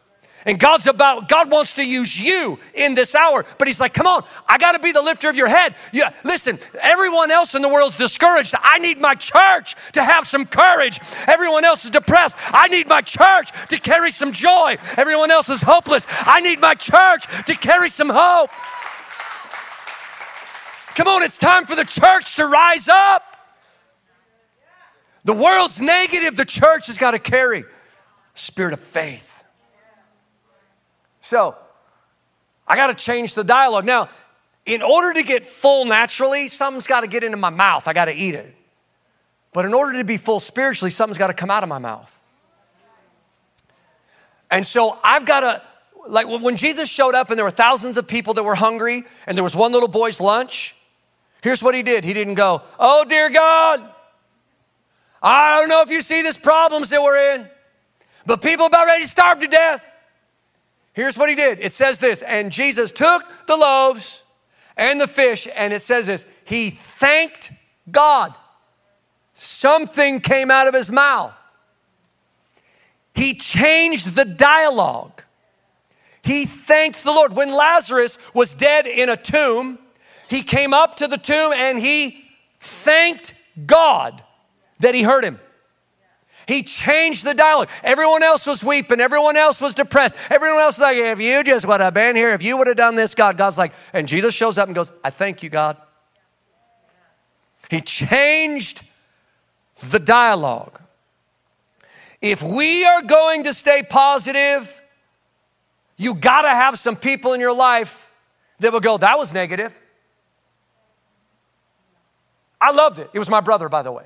And 0.45 0.59
God's 0.59 0.85
about, 0.85 1.27
God 1.27 1.49
wants 1.49 1.73
to 1.73 1.83
use 1.83 2.19
you 2.19 2.59
in 2.75 2.93
this 2.93 3.15
hour. 3.15 3.43
But 3.57 3.67
He's 3.67 3.79
like, 3.79 3.95
come 3.95 4.05
on, 4.05 4.23
I 4.47 4.59
got 4.59 4.73
to 4.73 4.79
be 4.79 4.91
the 4.91 5.01
lifter 5.01 5.27
of 5.27 5.35
your 5.35 5.47
head. 5.47 5.75
Yeah, 5.91 6.11
listen, 6.23 6.59
everyone 6.81 7.31
else 7.31 7.55
in 7.55 7.63
the 7.63 7.69
world's 7.69 7.97
discouraged. 7.97 8.53
I 8.61 8.77
need 8.77 8.99
my 8.99 9.15
church 9.15 9.75
to 9.93 10.03
have 10.03 10.27
some 10.27 10.45
courage. 10.45 10.99
Everyone 11.27 11.65
else 11.65 11.83
is 11.83 11.89
depressed. 11.89 12.37
I 12.51 12.67
need 12.67 12.87
my 12.87 13.01
church 13.01 13.49
to 13.69 13.79
carry 13.79 14.11
some 14.11 14.31
joy. 14.31 14.77
Everyone 14.97 15.31
else 15.31 15.49
is 15.49 15.63
hopeless. 15.63 16.05
I 16.09 16.41
need 16.41 16.59
my 16.59 16.75
church 16.75 17.25
to 17.45 17.55
carry 17.55 17.89
some 17.89 18.09
hope. 18.09 18.51
Come 20.95 21.07
on, 21.07 21.23
it's 21.23 21.39
time 21.39 21.65
for 21.65 21.75
the 21.75 21.83
church 21.83 22.35
to 22.35 22.45
rise 22.45 22.87
up. 22.87 23.23
The 25.25 25.33
world's 25.33 25.81
negative, 25.81 26.35
the 26.35 26.45
church 26.45 26.85
has 26.85 26.99
got 26.99 27.11
to 27.11 27.19
carry 27.19 27.63
spirit 28.35 28.73
of 28.73 28.79
faith. 28.79 29.34
So, 31.25 31.55
I 32.67 32.75
got 32.75 32.95
to 32.95 33.03
change 33.03 33.33
the 33.33 33.43
dialogue. 33.43 33.83
Now, 33.83 34.09
in 34.63 34.83
order 34.83 35.11
to 35.11 35.23
get 35.23 35.43
full 35.43 35.83
naturally, 35.83 36.47
something's 36.47 36.85
got 36.85 37.01
to 37.01 37.07
get 37.07 37.23
into 37.23 37.35
my 37.35 37.49
mouth. 37.49 37.87
I 37.87 37.93
got 37.93 38.05
to 38.05 38.13
eat 38.13 38.35
it. 38.35 38.55
But 39.51 39.65
in 39.65 39.73
order 39.73 39.97
to 39.97 40.03
be 40.03 40.17
full 40.17 40.39
spiritually, 40.39 40.91
something's 40.91 41.17
got 41.17 41.27
to 41.27 41.33
come 41.33 41.49
out 41.49 41.63
of 41.63 41.69
my 41.69 41.79
mouth. 41.79 42.21
And 44.51 44.63
so 44.63 44.99
I've 45.03 45.25
got 45.25 45.39
to, 45.39 45.63
like 46.07 46.27
when 46.27 46.57
Jesus 46.57 46.89
showed 46.89 47.15
up 47.15 47.31
and 47.31 47.39
there 47.39 47.45
were 47.45 47.49
thousands 47.49 47.97
of 47.97 48.07
people 48.07 48.35
that 48.35 48.43
were 48.43 48.53
hungry 48.53 49.03
and 49.25 49.35
there 49.35 49.43
was 49.43 49.55
one 49.55 49.71
little 49.71 49.89
boy's 49.89 50.21
lunch, 50.21 50.75
here's 51.41 51.63
what 51.63 51.73
he 51.73 51.81
did. 51.81 52.03
He 52.03 52.13
didn't 52.13 52.35
go, 52.35 52.61
Oh, 52.77 53.03
dear 53.03 53.31
God, 53.31 53.83
I 55.23 55.59
don't 55.59 55.69
know 55.69 55.81
if 55.81 55.89
you 55.89 56.03
see 56.03 56.21
this 56.21 56.37
problems 56.37 56.91
that 56.91 57.01
we're 57.01 57.33
in, 57.33 57.49
but 58.27 58.43
people 58.43 58.67
about 58.67 58.85
ready 58.85 59.05
to 59.05 59.09
starve 59.09 59.39
to 59.39 59.47
death. 59.47 59.83
Here's 60.95 61.17
what 61.17 61.29
he 61.29 61.35
did 61.35 61.59
it 61.59 61.73
says 61.73 61.99
this, 61.99 62.21
and 62.21 62.51
Jesus 62.51 62.91
took 62.91 63.23
the 63.47 63.55
loaves 63.55 64.23
and 64.77 64.99
the 64.99 65.07
fish, 65.07 65.47
and 65.55 65.73
it 65.73 65.81
says 65.81 66.07
this 66.07 66.25
he 66.45 66.71
thanked 66.71 67.51
God. 67.91 68.33
Something 69.35 70.21
came 70.21 70.49
out 70.49 70.67
of 70.67 70.73
his 70.73 70.89
mouth. 70.89 71.33
He 73.13 73.33
changed 73.33 74.15
the 74.15 74.23
dialogue. 74.25 75.21
He 76.23 76.45
thanked 76.45 77.03
the 77.03 77.11
Lord. 77.11 77.35
When 77.35 77.51
Lazarus 77.51 78.17
was 78.33 78.53
dead 78.53 78.87
in 78.87 79.09
a 79.09 79.17
tomb, 79.17 79.77
he 80.29 80.41
came 80.41 80.73
up 80.73 80.95
to 80.97 81.07
the 81.07 81.17
tomb 81.17 81.51
and 81.53 81.77
he 81.77 82.25
thanked 82.59 83.33
God 83.65 84.23
that 84.79 84.95
he 84.95 85.03
heard 85.03 85.25
him. 85.25 85.39
He 86.47 86.63
changed 86.63 87.25
the 87.25 87.33
dialogue. 87.33 87.69
Everyone 87.83 88.21
else 88.23 88.45
was 88.45 88.63
weeping. 88.63 88.99
Everyone 88.99 89.35
else 89.35 89.59
was 89.59 89.73
depressed. 89.73 90.15
Everyone 90.29 90.59
else 90.59 90.77
was 90.77 90.83
like, 90.83 90.97
if 90.97 91.19
you 91.19 91.43
just 91.43 91.65
would 91.67 91.81
have 91.81 91.93
been 91.93 92.15
here, 92.15 92.33
if 92.33 92.43
you 92.43 92.57
would 92.57 92.67
have 92.67 92.77
done 92.77 92.95
this, 92.95 93.15
God, 93.15 93.37
God's 93.37 93.57
like, 93.57 93.73
and 93.93 94.07
Jesus 94.07 94.33
shows 94.33 94.57
up 94.57 94.67
and 94.67 94.75
goes, 94.75 94.91
I 95.03 95.09
thank 95.09 95.41
you, 95.41 95.49
God. 95.49 95.77
He 97.69 97.81
changed 97.81 98.83
the 99.89 99.99
dialogue. 99.99 100.79
If 102.21 102.41
we 102.41 102.85
are 102.85 103.01
going 103.01 103.43
to 103.43 103.53
stay 103.53 103.83
positive, 103.83 104.81
you 105.97 106.13
got 106.13 106.43
to 106.43 106.49
have 106.49 106.77
some 106.77 106.95
people 106.95 107.33
in 107.33 107.39
your 107.39 107.55
life 107.55 108.11
that 108.59 108.71
will 108.71 108.79
go, 108.79 108.97
that 108.97 109.17
was 109.17 109.33
negative. 109.33 109.79
I 112.61 112.71
loved 112.71 112.99
it. 112.99 113.09
It 113.13 113.19
was 113.19 113.29
my 113.29 113.41
brother, 113.41 113.69
by 113.69 113.81
the 113.83 113.91
way. 113.91 114.05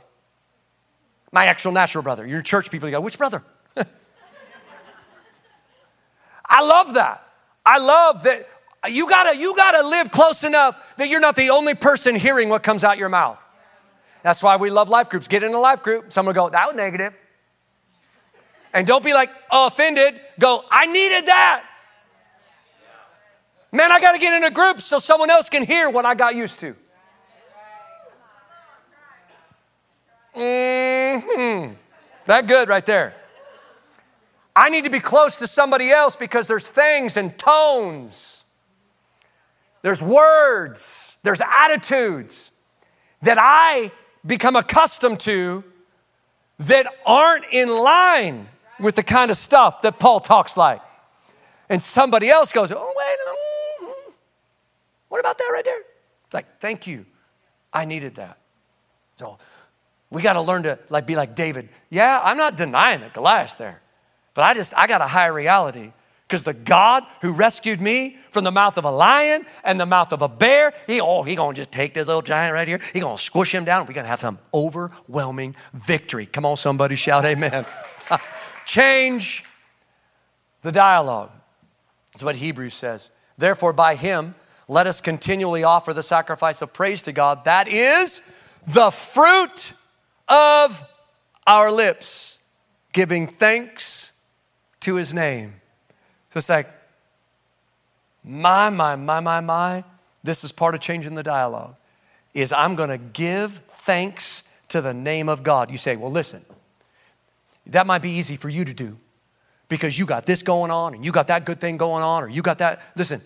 My 1.32 1.46
actual 1.46 1.72
natural 1.72 2.04
brother. 2.04 2.26
Your 2.26 2.42
church 2.42 2.72
people, 2.72 2.90
you 2.90 2.96
go, 2.96 3.02
which 3.02 3.18
brother? 3.18 3.44
I 6.46 6.62
love 6.62 6.96
that. 6.96 7.26
I 7.66 7.78
love 7.78 8.24
that 8.24 8.48
you 8.88 9.10
gotta, 9.10 9.38
you 9.38 9.56
gotta 9.56 9.88
live 9.88 10.10
close 10.10 10.44
enough 10.44 10.80
that 10.98 11.10
you're 11.10 11.20
not 11.20 11.36
the 11.36 11.50
only 11.50 11.76
person 11.76 12.16
hearing 12.16 12.50
what 12.50 12.64
comes 12.64 12.84
out 12.84 12.98
your 12.98 13.10
mouth. 13.10 13.44
That's 14.24 14.42
why 14.42 14.58
we 14.58 14.70
love 14.70 14.90
life 14.90 15.10
groups. 15.10 15.28
Get 15.28 15.44
in 15.44 15.54
a 15.54 15.60
life 15.60 15.84
group. 15.84 16.12
Someone 16.12 16.36
go, 16.36 16.50
that 16.50 16.68
was 16.68 16.76
negative. 16.76 17.14
And 18.74 18.86
don't 18.86 19.04
be 19.04 19.14
like, 19.14 19.30
oh, 19.52 19.68
offended. 19.68 20.20
Go, 20.40 20.64
I 20.70 20.86
needed 20.86 21.28
that. 21.28 21.66
Man, 23.72 23.92
I 23.92 24.00
got 24.00 24.14
to 24.14 24.20
get 24.20 24.34
in 24.34 24.44
a 24.44 24.52
group 24.52 24.82
so 24.82 25.00
someone 25.00 25.30
else 25.30 25.50
can 25.50 25.64
hear 25.64 25.90
what 25.90 26.06
I 26.06 26.16
got 26.16 26.36
used 26.36 26.60
to. 26.62 26.76
Mm-hmm. 30.40 31.74
That 32.26 32.48
good 32.48 32.70
right 32.70 32.86
there. 32.86 33.14
I 34.56 34.70
need 34.70 34.84
to 34.84 34.90
be 34.90 35.00
close 35.00 35.38
to 35.38 35.48
somebody 35.48 35.90
else 35.92 36.16
because 36.16 36.48
there's 36.48 36.68
things 36.68 37.18
and 37.18 37.38
tones, 37.38 38.44
there's 39.82 40.02
words, 40.04 41.18
there's 41.24 41.42
attitudes 41.42 42.52
that 43.22 43.38
I 43.40 43.92
become 44.26 44.56
accustomed 44.56 45.20
to 45.22 45.64
that 46.60 46.88
aren't 47.06 47.46
in 47.52 47.70
line 47.70 48.48
with 48.80 48.96
the 48.96 49.04
kind 49.04 49.32
of 49.32 49.38
stuff 49.38 49.82
that 49.82 50.00
Paul 50.00 50.20
talks 50.20 50.58
like. 50.58 50.82
And 51.70 51.82
somebody 51.82 52.30
else 52.30 52.52
goes, 52.52 52.72
Oh, 52.72 52.94
wait, 52.96 53.88
mm-hmm. 53.88 54.12
what 55.08 55.20
about 55.20 55.38
that 55.38 55.50
right 55.54 55.64
there? 55.64 55.82
It's 56.26 56.34
like, 56.34 56.60
thank 56.60 56.86
you. 56.86 57.06
I 57.72 57.86
needed 57.86 58.16
that. 58.16 58.40
So 59.18 59.38
we 60.12 60.22
got 60.22 60.34
to 60.34 60.42
learn 60.42 60.64
to 60.64 60.80
like 60.90 61.06
be 61.06 61.16
like 61.16 61.36
David. 61.36 61.70
Yeah, 61.90 62.20
I'm 62.24 62.38
not 62.38 62.58
denying 62.58 63.02
that 63.02 63.14
Goliath's 63.14 63.56
there, 63.56 63.82
but 64.34 64.44
I 64.44 64.54
just 64.54 64.74
I 64.76 64.88
got 64.88 65.02
a 65.02 65.08
higher 65.08 65.34
reality 65.34 65.92
because 66.28 66.44
the 66.44 66.54
God 66.54 67.04
who 67.22 67.32
rescued 67.32 67.82
me 67.82 68.18
from 68.32 68.44
the 68.44 68.52
mouth 68.52 68.78
of 68.78 68.86
a 68.86 68.92
lion 68.92 69.46
and 69.64 69.80
the 69.80 69.86
mouth 69.86 70.12
of 70.12 70.22
a 70.22 70.28
bear, 70.28 70.74
he 70.88 71.00
oh 71.02 71.24
he 71.24 71.36
gonna 71.36 71.56
just 71.56 71.72
take 71.72 71.94
this 71.94 72.08
little 72.08 72.22
giant 72.22 72.54
right 72.54 72.68
here, 72.68 72.80
he 72.94 73.00
gonna 73.00 73.18
squish 73.18 73.54
him 73.54 73.66
down. 73.66 73.86
We 73.86 73.94
gonna 73.94 74.08
have 74.08 74.20
some 74.20 74.40
overwhelming 74.54 75.56
victory. 75.74 76.26
Come 76.26 76.46
on, 76.46 76.58
somebody 76.58 76.96
shout 76.96 77.26
amen. 77.26 77.66
Change 78.66 79.44
the 80.62 80.72
dialogue. 80.72 81.32
That's 82.14 82.24
what 82.24 82.36
Hebrews 82.36 82.74
says. 82.74 83.12
Therefore, 83.38 83.74
by 83.74 83.96
him, 83.96 84.36
let 84.68 84.86
us 84.86 85.02
continually 85.02 85.64
offer 85.64 85.94
the 85.94 86.04
sacrifice 86.04 86.62
of 86.62 86.74
praise 86.74 87.02
to 87.04 87.12
God. 87.12 87.46
That 87.46 87.68
is 87.68 88.22
the 88.68 88.92
fruit 88.92 89.74
of 90.30 90.84
our 91.48 91.72
lips, 91.72 92.38
giving 92.94 93.28
thanks 93.28 94.12
to 94.82 94.96
his 94.96 95.14
name. 95.14 95.56
So 96.32 96.38
it's 96.38 96.50
like, 96.50 96.70
my, 98.24 98.70
my, 98.70 98.96
my, 98.96 99.20
my, 99.20 99.40
my, 99.40 99.84
this 100.24 100.44
is 100.44 100.52
part 100.52 100.76
of 100.76 100.82
changing 100.82 101.16
the 101.16 101.24
dialogue, 101.24 101.76
is 102.34 102.52
I'm 102.52 102.76
to 102.76 102.98
give 102.98 103.62
thanks 103.86 104.44
to 104.70 104.82
the 104.82 104.94
name 104.94 105.30
of 105.30 105.42
God. 105.44 105.72
You 105.72 105.78
say, 105.78 105.96
well, 105.96 106.12
listen, 106.12 106.46
that 107.66 107.88
might 107.88 108.02
be 108.02 108.12
easy 108.12 108.36
for 108.36 108.50
you 108.50 108.66
to 108.66 108.74
do 108.74 108.98
because 109.68 109.98
you 109.98 110.06
got 110.06 110.26
this 110.26 110.44
going 110.44 110.72
on 110.72 110.94
and 110.94 111.04
you 111.04 111.12
got 111.12 111.28
that 111.28 111.46
good 111.46 111.60
thing 111.60 111.78
going 111.78 112.04
on 112.04 112.24
or 112.24 112.30
you 112.30 112.42
got 112.42 112.60
that. 112.60 112.82
Listen, 112.96 113.22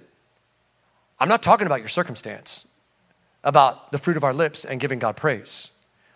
I'm 1.19 1.29
not 1.29 1.41
talking 1.41 1.65
about 1.65 1.79
your 1.79 1.89
circumstance, 1.89 2.67
about 3.43 3.91
the 3.91 3.97
fruit 3.97 4.17
of 4.17 4.23
our 4.23 4.33
lips 4.33 4.63
and 4.63 4.79
giving 4.79 4.99
God 4.99 5.15
praise. 5.15 5.71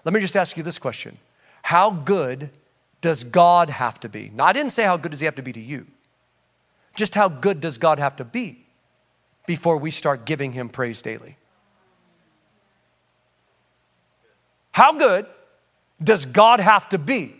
Let 0.08 0.13
me 0.13 0.22
just 0.22 0.38
ask 0.38 0.56
you 0.56 0.63
this 0.63 0.80
question 0.80 1.17
How 1.63 1.91
good 1.91 2.52
does 3.02 3.26
God 3.26 3.70
have 3.70 4.00
to 4.00 4.08
be? 4.08 4.32
Now, 4.34 4.46
I 4.46 4.54
didn't 4.54 4.72
say 4.72 4.86
how 4.86 4.96
good 4.96 5.12
does 5.12 5.20
He 5.20 5.26
have 5.26 5.36
to 5.36 5.41
be 5.41 5.52
to 5.52 5.60
you, 5.60 5.86
just 6.96 7.13
how 7.13 7.28
good 7.28 7.60
does 7.60 7.78
God 7.78 8.00
have 8.00 8.15
to 8.15 8.24
be 8.24 8.65
before 9.46 9.78
we 9.78 9.91
start 9.91 10.26
giving 10.26 10.54
Him 10.54 10.70
praise 10.70 11.02
daily? 11.02 11.36
How 14.72 14.93
good 14.93 15.26
does 16.02 16.26
God 16.26 16.62
have 16.62 16.88
to 16.88 16.98
be 16.98 17.36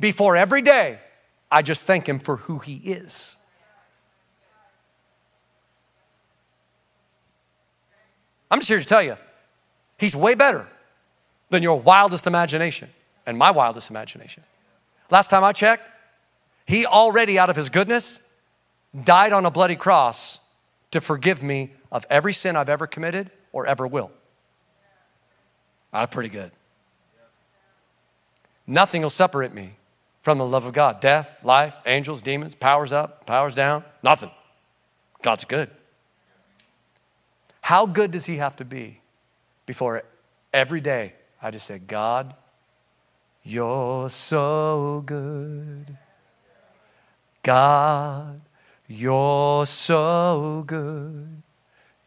before 0.00 0.34
every 0.34 0.60
day 0.60 0.98
I 1.52 1.62
just 1.62 1.84
thank 1.84 2.08
Him 2.08 2.18
for 2.18 2.38
who 2.38 2.58
He 2.58 2.78
is? 2.78 3.36
I'm 8.50 8.58
just 8.58 8.68
here 8.68 8.80
to 8.80 8.84
tell 8.84 9.04
you, 9.04 9.16
He's 9.98 10.16
way 10.16 10.34
better 10.34 10.66
than 11.54 11.62
your 11.62 11.80
wildest 11.80 12.26
imagination 12.26 12.90
and 13.26 13.38
my 13.38 13.50
wildest 13.50 13.88
imagination. 13.88 14.42
Last 15.08 15.28
time 15.28 15.44
I 15.44 15.52
checked, 15.52 15.88
He 16.66 16.84
already, 16.84 17.38
out 17.38 17.48
of 17.48 17.56
his 17.56 17.68
goodness, 17.68 18.20
died 19.04 19.32
on 19.32 19.46
a 19.46 19.50
bloody 19.50 19.76
cross 19.76 20.40
to 20.90 21.00
forgive 21.00 21.42
me 21.42 21.72
of 21.92 22.04
every 22.10 22.32
sin 22.32 22.56
I've 22.56 22.68
ever 22.68 22.86
committed 22.86 23.30
or 23.52 23.66
ever 23.66 23.86
will. 23.86 24.10
I'm 25.92 26.08
pretty 26.08 26.28
good. 26.28 26.50
Nothing 28.66 29.02
will 29.02 29.10
separate 29.10 29.54
me 29.54 29.76
from 30.22 30.38
the 30.38 30.46
love 30.46 30.64
of 30.64 30.72
God. 30.72 31.00
Death, 31.00 31.36
life, 31.44 31.76
angels, 31.86 32.20
demons, 32.20 32.54
powers 32.54 32.92
up, 32.92 33.26
powers 33.26 33.54
down, 33.54 33.84
nothing. 34.02 34.30
God's 35.22 35.44
good. 35.44 35.70
How 37.60 37.86
good 37.86 38.10
does 38.10 38.26
He 38.26 38.38
have 38.38 38.56
to 38.56 38.64
be 38.64 39.00
before 39.66 40.02
every 40.52 40.80
day 40.80 41.12
I 41.44 41.50
just 41.50 41.66
said, 41.66 41.86
God, 41.86 42.34
you're 43.42 44.08
so 44.08 45.02
good. 45.04 45.98
God, 47.42 48.40
you're 48.88 49.66
so 49.66 50.64
good. 50.66 51.42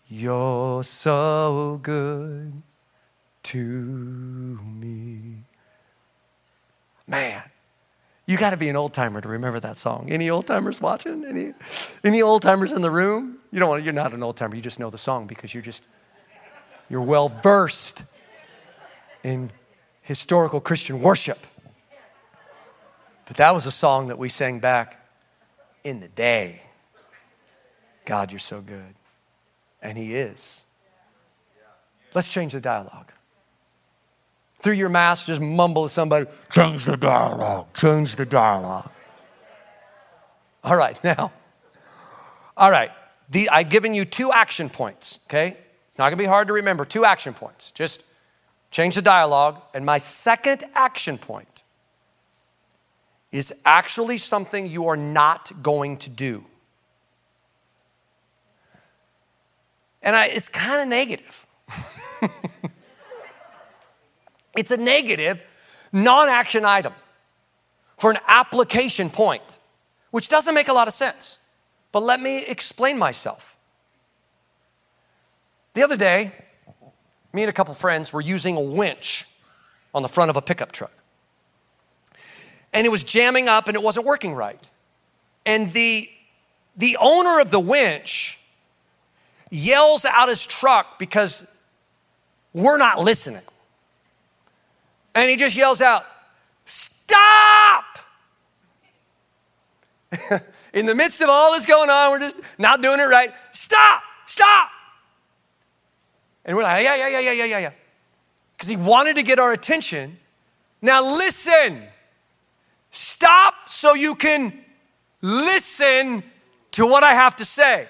You're 0.09 0.83
so 0.83 1.79
good 1.83 2.63
to 3.43 3.59
me. 3.59 5.43
Man, 7.05 7.43
you 8.25 8.37
got 8.37 8.49
to 8.49 8.57
be 8.57 8.69
an 8.69 8.75
old 8.75 8.95
timer 8.95 9.21
to 9.21 9.27
remember 9.27 9.59
that 9.59 9.77
song. 9.77 10.07
Any 10.09 10.31
old 10.31 10.47
timers 10.47 10.81
watching? 10.81 11.23
Any, 11.23 11.53
any 12.03 12.23
old 12.23 12.41
timers 12.41 12.71
in 12.71 12.81
the 12.81 12.89
room? 12.89 13.37
You 13.51 13.59
don't. 13.59 13.69
want, 13.69 13.83
You're 13.83 13.93
not 13.93 14.15
an 14.15 14.23
old 14.23 14.35
timer. 14.35 14.55
You 14.55 14.63
just 14.63 14.79
know 14.79 14.89
the 14.89 14.97
song 14.97 15.27
because 15.27 15.53
you're 15.53 15.61
just 15.61 15.87
you're 16.89 17.01
well 17.01 17.29
versed 17.29 18.01
in 19.23 19.51
historical 20.01 20.59
Christian 20.59 21.01
worship. 21.01 21.45
But 23.25 23.37
that 23.37 23.53
was 23.53 23.65
a 23.65 23.71
song 23.71 24.07
that 24.07 24.17
we 24.17 24.29
sang 24.29 24.59
back 24.59 25.05
in 25.83 25.99
the 25.99 26.07
day. 26.07 26.61
God, 28.05 28.31
you're 28.31 28.39
so 28.39 28.61
good. 28.61 28.95
And 29.81 29.97
He 29.97 30.15
is. 30.15 30.65
Let's 32.13 32.29
change 32.29 32.53
the 32.53 32.61
dialogue 32.61 33.11
through 34.61 34.73
your 34.73 34.89
mask, 34.89 35.27
just 35.27 35.41
mumble 35.41 35.87
to 35.87 35.93
somebody, 35.93 36.25
change 36.49 36.85
the 36.85 36.97
dialogue, 36.97 37.67
change 37.73 38.15
the 38.15 38.25
dialogue. 38.25 38.91
All 40.63 40.75
right, 40.75 41.01
now, 41.03 41.31
all 42.55 42.71
right, 42.71 42.91
the, 43.29 43.49
I've 43.49 43.69
given 43.69 43.93
you 43.93 44.05
two 44.05 44.31
action 44.31 44.69
points, 44.69 45.19
okay? 45.27 45.57
It's 45.87 45.97
not 45.97 46.05
gonna 46.05 46.17
be 46.17 46.25
hard 46.25 46.47
to 46.47 46.53
remember, 46.53 46.85
two 46.85 47.05
action 47.05 47.33
points. 47.33 47.71
Just 47.71 48.03
change 48.71 48.95
the 48.95 49.01
dialogue. 49.01 49.61
And 49.73 49.85
my 49.85 49.97
second 49.97 50.63
action 50.73 51.17
point 51.17 51.63
is 53.31 53.53
actually 53.65 54.17
something 54.17 54.67
you 54.67 54.87
are 54.87 54.97
not 54.97 55.51
going 55.61 55.97
to 55.97 56.09
do. 56.09 56.45
And 60.01 60.15
I, 60.15 60.27
it's 60.27 60.49
kind 60.49 60.81
of 60.81 60.87
negative. 60.87 61.45
It's 64.57 64.71
a 64.71 64.77
negative, 64.77 65.41
non 65.93 66.27
action 66.27 66.65
item 66.65 66.93
for 67.95 68.11
an 68.11 68.17
application 68.27 69.09
point, 69.09 69.59
which 70.09 70.27
doesn't 70.27 70.53
make 70.53 70.67
a 70.67 70.73
lot 70.73 70.87
of 70.87 70.93
sense. 70.93 71.37
But 71.91 72.01
let 72.01 72.19
me 72.19 72.43
explain 72.43 72.97
myself. 72.97 73.57
The 75.75 75.83
other 75.83 75.95
day, 75.95 76.31
me 77.33 77.43
and 77.43 77.49
a 77.49 77.53
couple 77.53 77.73
friends 77.73 78.13
were 78.13 78.21
using 78.21 78.55
a 78.55 78.61
winch 78.61 79.25
on 79.93 80.01
the 80.01 80.09
front 80.09 80.29
of 80.29 80.37
a 80.37 80.41
pickup 80.41 80.71
truck. 80.71 80.93
And 82.73 82.85
it 82.85 82.89
was 82.89 83.03
jamming 83.03 83.47
up 83.47 83.67
and 83.67 83.75
it 83.75 83.83
wasn't 83.83 84.05
working 84.05 84.33
right. 84.33 84.69
And 85.45 85.71
the, 85.73 86.09
the 86.75 86.97
owner 86.99 87.39
of 87.39 87.51
the 87.51 87.59
winch 87.59 88.39
yells 89.49 90.05
out 90.05 90.29
his 90.29 90.45
truck 90.45 90.99
because 90.99 91.47
we're 92.53 92.77
not 92.77 92.99
listening. 92.99 93.41
And 95.15 95.29
he 95.29 95.37
just 95.37 95.55
yells 95.55 95.81
out, 95.81 96.05
Stop! 96.65 97.85
In 100.73 100.85
the 100.85 100.93
midst 100.93 101.21
of 101.21 101.29
all 101.29 101.53
this 101.53 101.65
going 101.65 101.89
on, 101.89 102.11
we're 102.11 102.19
just 102.19 102.35
not 102.57 102.81
doing 102.81 102.99
it 102.99 103.05
right. 103.05 103.33
Stop! 103.51 104.03
Stop! 104.25 104.69
And 106.47 106.57
we're 106.57 106.63
like, 106.63 106.83
Yeah, 106.83 106.95
yeah, 106.95 107.07
yeah, 107.07 107.19
yeah, 107.19 107.31
yeah, 107.31 107.45
yeah, 107.45 107.59
yeah. 107.59 107.71
Because 108.53 108.69
he 108.69 108.75
wanted 108.75 109.17
to 109.17 109.23
get 109.23 109.37
our 109.37 109.53
attention. 109.53 110.17
Now 110.81 111.03
listen. 111.03 111.83
Stop 112.89 113.69
so 113.69 113.93
you 113.93 114.15
can 114.15 114.65
listen 115.21 116.23
to 116.71 116.87
what 116.87 117.03
I 117.03 117.13
have 117.13 117.35
to 117.35 117.45
say. 117.45 117.87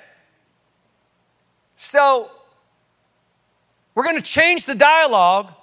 So, 1.76 2.32
we're 3.93 4.04
going 4.04 4.15
to 4.15 4.22
change 4.22 4.65
the 4.65 4.76
dialogue 4.76 5.54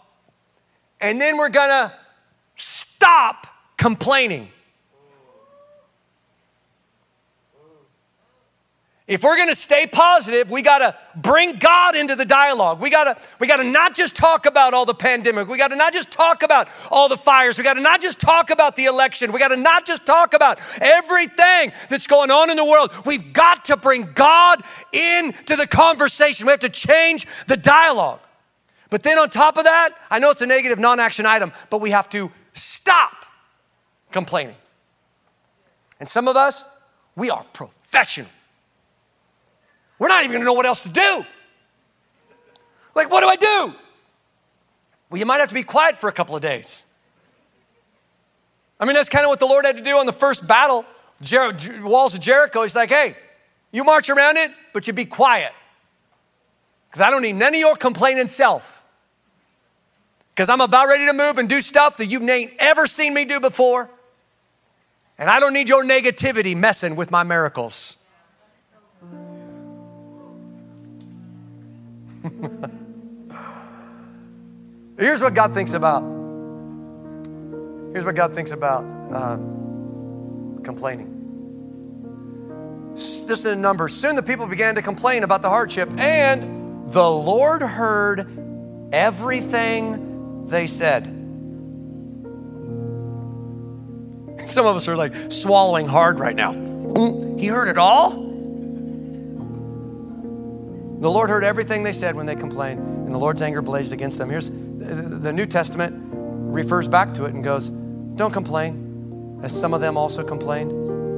and 1.04 1.20
then 1.20 1.36
we're 1.36 1.50
gonna 1.50 1.92
stop 2.54 3.46
complaining. 3.76 4.48
If 9.06 9.22
we're 9.22 9.36
going 9.36 9.50
to 9.50 9.54
stay 9.54 9.86
positive, 9.86 10.50
we 10.50 10.62
got 10.62 10.78
to 10.78 10.96
bring 11.20 11.58
God 11.58 11.94
into 11.94 12.16
the 12.16 12.24
dialogue. 12.24 12.80
We 12.80 12.88
got 12.88 13.04
to 13.04 13.28
we 13.38 13.46
got 13.46 13.58
to 13.58 13.64
not 13.64 13.94
just 13.94 14.16
talk 14.16 14.46
about 14.46 14.72
all 14.72 14.86
the 14.86 14.94
pandemic. 14.94 15.46
We 15.46 15.58
got 15.58 15.68
to 15.68 15.76
not 15.76 15.92
just 15.92 16.10
talk 16.10 16.42
about 16.42 16.70
all 16.90 17.10
the 17.10 17.18
fires. 17.18 17.58
We 17.58 17.64
got 17.64 17.74
to 17.74 17.82
not 17.82 18.00
just 18.00 18.18
talk 18.18 18.48
about 18.48 18.76
the 18.76 18.86
election. 18.86 19.30
We 19.30 19.38
got 19.38 19.48
to 19.48 19.58
not 19.58 19.84
just 19.84 20.06
talk 20.06 20.32
about 20.32 20.58
everything 20.80 21.72
that's 21.90 22.06
going 22.06 22.30
on 22.30 22.48
in 22.48 22.56
the 22.56 22.64
world. 22.64 22.92
We've 23.04 23.34
got 23.34 23.66
to 23.66 23.76
bring 23.76 24.10
God 24.14 24.62
into 24.90 25.54
the 25.54 25.66
conversation. 25.66 26.46
We 26.46 26.52
have 26.52 26.60
to 26.60 26.70
change 26.70 27.26
the 27.46 27.58
dialogue. 27.58 28.20
But 28.88 29.02
then 29.02 29.18
on 29.18 29.28
top 29.28 29.58
of 29.58 29.64
that, 29.64 29.90
I 30.10 30.18
know 30.18 30.30
it's 30.30 30.40
a 30.40 30.46
negative 30.46 30.78
non 30.78 30.98
action 30.98 31.26
item, 31.26 31.52
but 31.68 31.82
we 31.82 31.90
have 31.90 32.08
to 32.10 32.32
stop 32.54 33.26
complaining. 34.12 34.56
And 36.00 36.08
some 36.08 36.26
of 36.26 36.36
us, 36.36 36.70
we 37.16 37.28
are 37.28 37.44
professional. 37.52 38.30
We're 40.04 40.08
not 40.08 40.22
even 40.22 40.34
gonna 40.34 40.44
know 40.44 40.52
what 40.52 40.66
else 40.66 40.82
to 40.82 40.90
do. 40.90 41.24
Like, 42.94 43.10
what 43.10 43.22
do 43.22 43.26
I 43.26 43.36
do? 43.36 43.74
Well, 45.08 45.18
you 45.18 45.24
might 45.24 45.38
have 45.38 45.48
to 45.48 45.54
be 45.54 45.62
quiet 45.62 45.96
for 45.96 46.08
a 46.08 46.12
couple 46.12 46.36
of 46.36 46.42
days. 46.42 46.84
I 48.78 48.84
mean, 48.84 48.92
that's 48.92 49.08
kind 49.08 49.24
of 49.24 49.30
what 49.30 49.38
the 49.38 49.46
Lord 49.46 49.64
had 49.64 49.78
to 49.78 49.82
do 49.82 49.96
on 49.96 50.04
the 50.04 50.12
first 50.12 50.46
battle, 50.46 50.84
Jer- 51.22 51.56
walls 51.80 52.12
of 52.14 52.20
Jericho. 52.20 52.64
He's 52.64 52.76
like, 52.76 52.90
hey, 52.90 53.16
you 53.72 53.82
march 53.82 54.10
around 54.10 54.36
it, 54.36 54.50
but 54.74 54.86
you 54.86 54.92
be 54.92 55.06
quiet. 55.06 55.52
Because 56.84 57.00
I 57.00 57.10
don't 57.10 57.22
need 57.22 57.36
none 57.36 57.54
of 57.54 57.60
your 57.60 57.74
complaining 57.74 58.26
self 58.26 58.82
because 60.34 60.50
I'm 60.50 60.60
about 60.60 60.86
ready 60.86 61.06
to 61.06 61.14
move 61.14 61.38
and 61.38 61.48
do 61.48 61.62
stuff 61.62 61.96
that 61.96 62.08
you 62.08 62.20
ain't 62.28 62.52
ever 62.58 62.86
seen 62.86 63.14
me 63.14 63.24
do 63.24 63.40
before. 63.40 63.88
And 65.16 65.30
I 65.30 65.40
don't 65.40 65.54
need 65.54 65.70
your 65.70 65.82
negativity 65.82 66.54
messing 66.54 66.94
with 66.94 67.10
my 67.10 67.22
miracles. 67.22 67.96
Here's 74.98 75.20
what 75.20 75.34
God 75.34 75.52
thinks 75.52 75.74
about. 75.74 76.02
Here's 77.92 78.04
what 78.04 78.14
God 78.14 78.34
thinks 78.34 78.50
about 78.50 78.84
um, 79.12 80.60
complaining. 80.64 81.10
Just 82.94 83.44
in 83.44 83.60
number. 83.60 83.88
Soon 83.88 84.16
the 84.16 84.22
people 84.22 84.46
began 84.46 84.76
to 84.76 84.82
complain 84.82 85.22
about 85.22 85.42
the 85.42 85.50
hardship, 85.50 85.90
and 85.98 86.90
the 86.92 87.08
Lord 87.08 87.60
heard 87.60 88.26
everything 88.92 90.48
they 90.48 90.66
said. 90.66 91.04
Some 94.46 94.66
of 94.66 94.76
us 94.76 94.88
are 94.88 94.96
like 94.96 95.30
swallowing 95.30 95.88
hard 95.88 96.18
right 96.18 96.36
now. 96.36 96.52
He 97.36 97.48
heard 97.48 97.68
it 97.68 97.76
all. 97.76 98.33
The 101.00 101.10
Lord 101.10 101.28
heard 101.28 101.44
everything 101.44 101.82
they 101.82 101.92
said 101.92 102.14
when 102.14 102.26
they 102.26 102.36
complained, 102.36 102.80
and 102.80 103.14
the 103.14 103.18
Lord's 103.18 103.42
anger 103.42 103.62
blazed 103.62 103.92
against 103.92 104.18
them. 104.18 104.30
Here's 104.30 104.50
the 104.50 105.32
New 105.32 105.46
Testament 105.46 105.94
refers 106.54 106.88
back 106.88 107.14
to 107.14 107.24
it 107.24 107.34
and 107.34 107.42
goes, 107.42 107.68
Don't 107.68 108.32
complain, 108.32 109.40
as 109.42 109.58
some 109.58 109.74
of 109.74 109.80
them 109.80 109.96
also 109.98 110.22
complained 110.22 110.70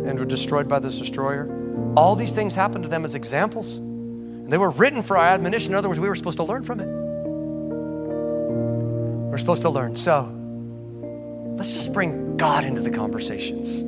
and 0.07 0.19
were 0.19 0.25
destroyed 0.25 0.69
by 0.69 0.79
this 0.79 0.99
destroyer. 0.99 1.53
All 1.97 2.17
these 2.17 2.33
things 2.33 2.55
happened 2.55 2.85
to 2.85 2.91
them 2.91 3.05
as 3.05 3.15
examples. 3.15 3.79
And 3.79 4.53
They 4.53 4.59
were 4.59 4.71
written 4.71 5.03
for 5.03 5.17
our 5.17 5.27
admonition. 5.27 5.73
In 5.73 5.77
other 5.77 5.89
words, 5.89 6.01
we 6.01 6.09
were 6.09 6.17
supposed 6.17 6.39
to 6.39 6.45
learn 6.45 6.62
from 6.62 6.81
it. 6.81 6.89
We're 9.31 9.39
supposed 9.39 9.62
to 9.62 9.71
learn. 9.71 9.95
So 9.95 10.33
let's 11.57 11.75
just 11.75 11.93
bring 11.93 12.37
God 12.37 12.65
into 12.65 12.81
the 12.81 12.91
conversations. 12.91 13.83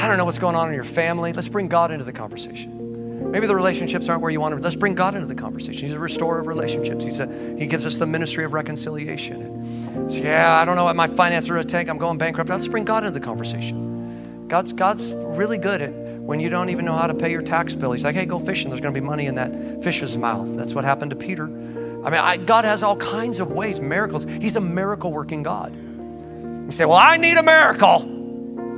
I 0.00 0.06
don't 0.06 0.16
know 0.16 0.24
what's 0.24 0.38
going 0.38 0.56
on 0.56 0.68
in 0.68 0.74
your 0.74 0.84
family. 0.84 1.32
Let's 1.32 1.48
bring 1.48 1.68
God 1.68 1.90
into 1.90 2.04
the 2.04 2.12
conversation. 2.12 2.81
Maybe 3.30 3.46
the 3.46 3.54
relationships 3.54 4.08
aren't 4.08 4.22
where 4.22 4.30
you 4.30 4.40
want 4.40 4.54
them. 4.54 4.62
Let's 4.62 4.76
bring 4.76 4.94
God 4.94 5.14
into 5.14 5.26
the 5.26 5.34
conversation. 5.34 5.88
He's 5.88 5.96
a 5.96 6.00
restorer 6.00 6.38
of 6.38 6.46
relationships. 6.46 7.04
He's 7.04 7.20
a, 7.20 7.56
he 7.58 7.66
gives 7.66 7.86
us 7.86 7.96
the 7.96 8.06
ministry 8.06 8.44
of 8.44 8.52
reconciliation. 8.52 10.10
So, 10.10 10.20
yeah, 10.22 10.60
I 10.60 10.64
don't 10.64 10.76
know 10.76 10.84
what 10.84 10.96
my 10.96 11.06
finances 11.06 11.50
are 11.50 11.56
a 11.56 11.64
tank. 11.64 11.88
I'm 11.88 11.98
going 11.98 12.18
bankrupt. 12.18 12.50
Let's 12.50 12.68
bring 12.68 12.84
God 12.84 13.04
into 13.04 13.18
the 13.18 13.24
conversation. 13.24 14.48
God's, 14.48 14.72
God's 14.72 15.12
really 15.14 15.58
good 15.58 15.80
at 15.80 15.92
when 15.92 16.40
you 16.40 16.50
don't 16.50 16.68
even 16.68 16.84
know 16.84 16.96
how 16.96 17.06
to 17.06 17.14
pay 17.14 17.30
your 17.30 17.42
tax 17.42 17.74
bill. 17.74 17.92
He's 17.92 18.04
like, 18.04 18.14
hey, 18.14 18.26
go 18.26 18.38
fishing. 18.38 18.70
There's 18.70 18.80
going 18.80 18.94
to 18.94 19.00
be 19.00 19.06
money 19.06 19.26
in 19.26 19.36
that 19.36 19.82
fish's 19.82 20.16
mouth. 20.18 20.56
That's 20.56 20.74
what 20.74 20.84
happened 20.84 21.10
to 21.10 21.16
Peter. 21.16 21.44
I 21.44 22.10
mean, 22.10 22.20
I, 22.20 22.36
God 22.36 22.64
has 22.64 22.82
all 22.82 22.96
kinds 22.96 23.40
of 23.40 23.50
ways, 23.52 23.80
miracles. 23.80 24.24
He's 24.24 24.56
a 24.56 24.60
miracle 24.60 25.12
working 25.12 25.42
God. 25.42 25.74
You 25.74 26.70
say, 26.70 26.84
well, 26.84 26.96
I 26.96 27.16
need 27.16 27.36
a 27.36 27.42
miracle. 27.42 28.00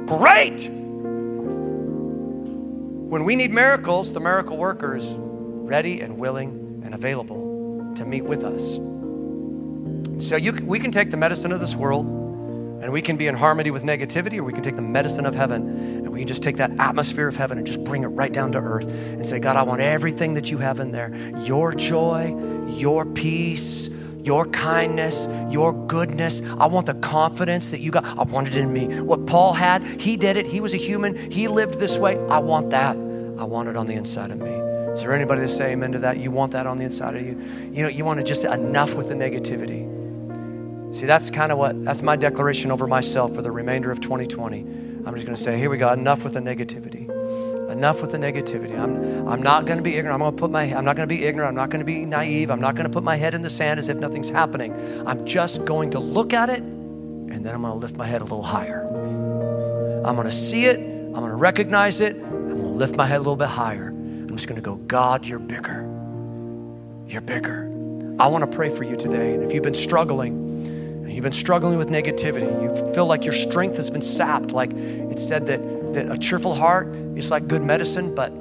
Great. 0.07 0.69
When 3.15 3.23
we 3.23 3.37
need 3.37 3.53
miracles, 3.53 4.13
the 4.13 4.19
miracle 4.19 4.57
worker 4.57 4.97
is 4.97 5.21
ready 5.21 6.01
and 6.01 6.19
willing 6.19 6.83
and 6.85 6.93
available 6.93 7.95
to 7.95 8.05
meet 8.05 8.25
with 8.25 8.43
us. 8.43 8.75
So 10.19 10.35
you, 10.35 10.53
we 10.65 10.81
can 10.81 10.91
take 10.91 11.13
the 11.13 11.17
medicine 11.17 11.53
of 11.53 11.61
this 11.61 11.77
world 11.77 12.07
and 12.07 12.93
we 12.93 13.01
can 13.01 13.17
be 13.17 13.29
in 13.29 13.37
harmony 13.37 13.71
with 13.71 13.85
negativity, 13.85 14.39
or 14.39 14.43
we 14.43 14.53
can 14.53 14.65
take 14.65 14.75
the 14.75 14.83
medicine 14.83 15.27
of 15.27 15.37
heaven 15.37 15.63
and 15.63 16.13
we 16.13 16.19
can 16.19 16.27
just 16.27 16.43
take 16.43 16.57
that 16.57 16.73
atmosphere 16.81 17.29
of 17.29 17.37
heaven 17.37 17.57
and 17.57 17.65
just 17.65 17.85
bring 17.85 18.03
it 18.03 18.09
right 18.09 18.33
down 18.33 18.51
to 18.51 18.59
earth 18.59 18.91
and 18.91 19.25
say, 19.25 19.39
God, 19.39 19.55
I 19.55 19.63
want 19.63 19.81
everything 19.81 20.35
that 20.35 20.51
you 20.51 20.59
have 20.59 20.81
in 20.81 20.91
there 20.91 21.15
your 21.37 21.73
joy, 21.73 22.35
your 22.67 23.07
peace, 23.07 23.91
your 24.25 24.47
kindness, 24.47 25.29
your 25.51 25.73
goodness. 25.87 26.43
I 26.59 26.67
want 26.67 26.87
the 26.87 26.95
confidence 26.95 27.71
that 27.71 27.79
you 27.79 27.93
got. 27.93 28.05
I 28.05 28.25
want 28.25 28.49
it 28.49 28.57
in 28.57 28.73
me. 28.73 29.01
What 29.03 29.27
Paul 29.27 29.53
had, 29.53 29.85
he 30.01 30.17
did 30.17 30.37
it. 30.37 30.47
He 30.47 30.59
was 30.59 30.75
a 30.75 30.79
human. 30.79 31.31
He 31.31 31.47
lived 31.47 31.79
this 31.79 31.97
way. 31.97 32.19
I 32.27 32.39
want 32.39 32.71
that. 32.71 33.04
I 33.39 33.45
want 33.45 33.69
it 33.69 33.77
on 33.77 33.87
the 33.87 33.95
inside 33.95 34.31
of 34.31 34.39
me. 34.39 34.51
Is 34.93 35.03
there 35.03 35.13
anybody 35.13 35.41
to 35.41 35.49
say 35.49 35.73
amen 35.73 35.93
to 35.93 35.99
that? 36.01 36.19
You 36.19 36.31
want 36.31 36.53
that 36.53 36.67
on 36.67 36.77
the 36.77 36.85
inside 36.85 37.17
of 37.17 37.23
you? 37.23 37.41
You 37.73 37.83
know, 37.83 37.89
you 37.89 38.05
want 38.05 38.21
to 38.21 38.25
just 38.25 38.45
enough 38.45 38.95
with 38.95 39.09
the 39.09 39.15
negativity. 39.15 39.95
See, 40.95 41.07
that's 41.07 41.31
kind 41.31 41.51
of 41.51 41.59
what, 41.59 41.83
that's 41.85 42.03
my 42.03 42.15
declaration 42.15 42.71
over 42.71 42.87
myself 42.87 43.35
for 43.35 43.43
the 43.43 43.51
remainder 43.51 43.91
of 43.91 44.01
2020. 44.01 44.61
I'm 44.61 45.15
just 45.15 45.27
going 45.27 45.37
to 45.37 45.43
say, 45.43 45.59
here 45.59 45.69
we 45.69 45.77
go, 45.77 45.93
enough 45.93 46.23
with 46.23 46.35
the 46.35 46.41
negativity. 46.41 47.11
Enough 47.69 48.03
with 48.03 48.13
the 48.13 48.19
negativity. 48.19 48.79
I'm, 48.79 49.27
I'm 49.27 49.43
not 49.43 49.67
going 49.67 49.79
to 49.79 49.83
be 49.83 49.97
ignorant. 49.97 50.15
I'm 50.15 50.21
going 50.21 50.37
to 50.37 50.41
put 50.41 50.53
my, 50.53 50.63
I'm 50.73 50.85
not 50.85 50.95
going 50.95 51.09
to 51.09 51.13
be 51.13 51.25
ignorant. 51.25 51.49
I'm 51.49 51.57
not 51.57 51.71
going 51.71 51.81
to 51.81 51.85
be 51.85 52.05
naive. 52.05 52.49
I'm 52.49 52.61
not 52.61 52.77
going 52.77 52.87
to 52.87 52.93
put 52.93 53.03
my 53.03 53.17
head 53.17 53.35
in 53.35 53.43
the 53.43 53.51
sand 53.51 53.81
as 53.81 53.89
if 53.89 53.97
nothing's 53.97 54.31
happening. 54.31 54.73
I'm 55.07 55.27
just 55.27 55.65
going 55.65 55.91
to 55.91 55.99
look 55.99 56.33
at 56.33 56.49
it 56.49 56.63
and 56.63 57.45
then 57.45 57.53
I'm 57.53 57.63
going 57.63 57.73
to 57.73 57.79
lift 57.79 57.97
my 57.97 58.07
head 58.07 58.21
a 58.21 58.25
little 58.25 58.43
higher. 58.43 58.87
I'm 60.07 60.15
going 60.15 60.29
to 60.29 60.33
see 60.33 60.67
it. 60.67 60.79
I'm 60.79 61.15
going 61.15 61.31
to 61.31 61.37
recognize 61.37 62.01
it. 62.01 62.17
Lift 62.75 62.97
my 62.97 63.07
head 63.07 63.17
a 63.17 63.21
little 63.21 63.37
bit 63.37 63.49
higher. 63.49 63.89
I'm 63.89 64.29
just 64.31 64.49
going 64.49 64.61
to 64.61 64.65
go, 64.65 64.77
God, 64.77 65.25
you're 65.25 65.39
bigger. 65.39 65.83
You're 67.07 67.21
bigger. 67.21 67.71
I 68.19 68.27
want 68.27 68.51
to 68.51 68.57
pray 68.57 68.69
for 68.69 68.83
you 68.83 68.97
today. 68.97 69.35
And 69.35 69.45
if 69.45 69.53
you've 69.55 69.63
been 69.63 69.75
struggling, 69.75 71.07
you've 71.09 71.23
been 71.23 71.33
struggling 71.33 71.79
with 71.79 71.89
negativity, 71.89 72.51
you 72.61 72.93
feel 72.93 73.07
like 73.07 73.25
your 73.25 73.33
strength 73.33 73.77
has 73.77 73.91
been 73.91 74.03
sapped, 74.03 74.51
like 74.51 74.73
it 74.73 75.21
said 75.21 75.47
that, 75.47 75.61
that 75.95 76.11
a 76.11 76.19
cheerful 76.19 76.53
heart 76.53 76.89
is 77.17 77.31
like 77.31 77.47
good 77.47 77.63
medicine, 77.63 78.13
but 78.13 78.33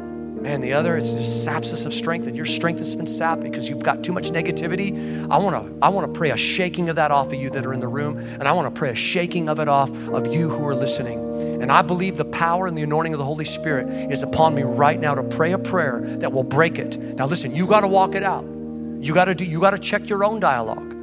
man, 0.43 0.61
the 0.61 0.73
other 0.73 0.97
is 0.97 1.15
just 1.15 1.43
saps 1.43 1.73
us 1.73 1.85
of 1.85 1.93
strength, 1.93 2.27
and 2.27 2.35
your 2.35 2.45
strength 2.45 2.79
has 2.79 2.93
been 2.93 3.07
sapped 3.07 3.41
because 3.41 3.67
you've 3.67 3.81
got 3.81 4.03
too 4.03 4.11
much 4.11 4.29
negativity. 4.29 5.27
I 5.31 5.37
wanna, 5.37 5.71
I 5.81 5.89
wanna 5.89 6.09
pray 6.09 6.29
a 6.29 6.37
shaking 6.37 6.89
of 6.89 6.97
that 6.97 7.11
off 7.11 7.27
of 7.27 7.35
you 7.35 7.49
that 7.49 7.65
are 7.65 7.73
in 7.73 7.79
the 7.79 7.87
room, 7.87 8.17
and 8.17 8.43
I 8.43 8.51
wanna 8.51 8.71
pray 8.71 8.89
a 8.89 8.95
shaking 8.95 9.49
of 9.49 9.59
it 9.59 9.67
off 9.67 9.89
of 10.09 10.33
you 10.33 10.49
who 10.49 10.65
are 10.67 10.75
listening. 10.75 11.19
And 11.61 11.71
I 11.71 11.81
believe 11.81 12.17
the 12.17 12.25
power 12.25 12.67
and 12.67 12.77
the 12.77 12.83
anointing 12.83 13.13
of 13.13 13.19
the 13.19 13.25
Holy 13.25 13.45
Spirit 13.45 13.87
is 14.11 14.21
upon 14.21 14.53
me 14.53 14.63
right 14.63 14.99
now 14.99 15.15
to 15.15 15.23
pray 15.23 15.53
a 15.53 15.57
prayer 15.57 16.01
that 16.19 16.31
will 16.31 16.43
break 16.43 16.77
it. 16.77 16.97
Now 16.97 17.25
listen, 17.25 17.55
you 17.55 17.65
gotta 17.65 17.87
walk 17.87 18.13
it 18.13 18.23
out. 18.23 18.43
You 18.43 19.13
gotta 19.13 19.33
do, 19.33 19.45
you 19.45 19.59
gotta 19.59 19.79
check 19.79 20.09
your 20.09 20.23
own 20.23 20.39
dialogue. 20.39 20.93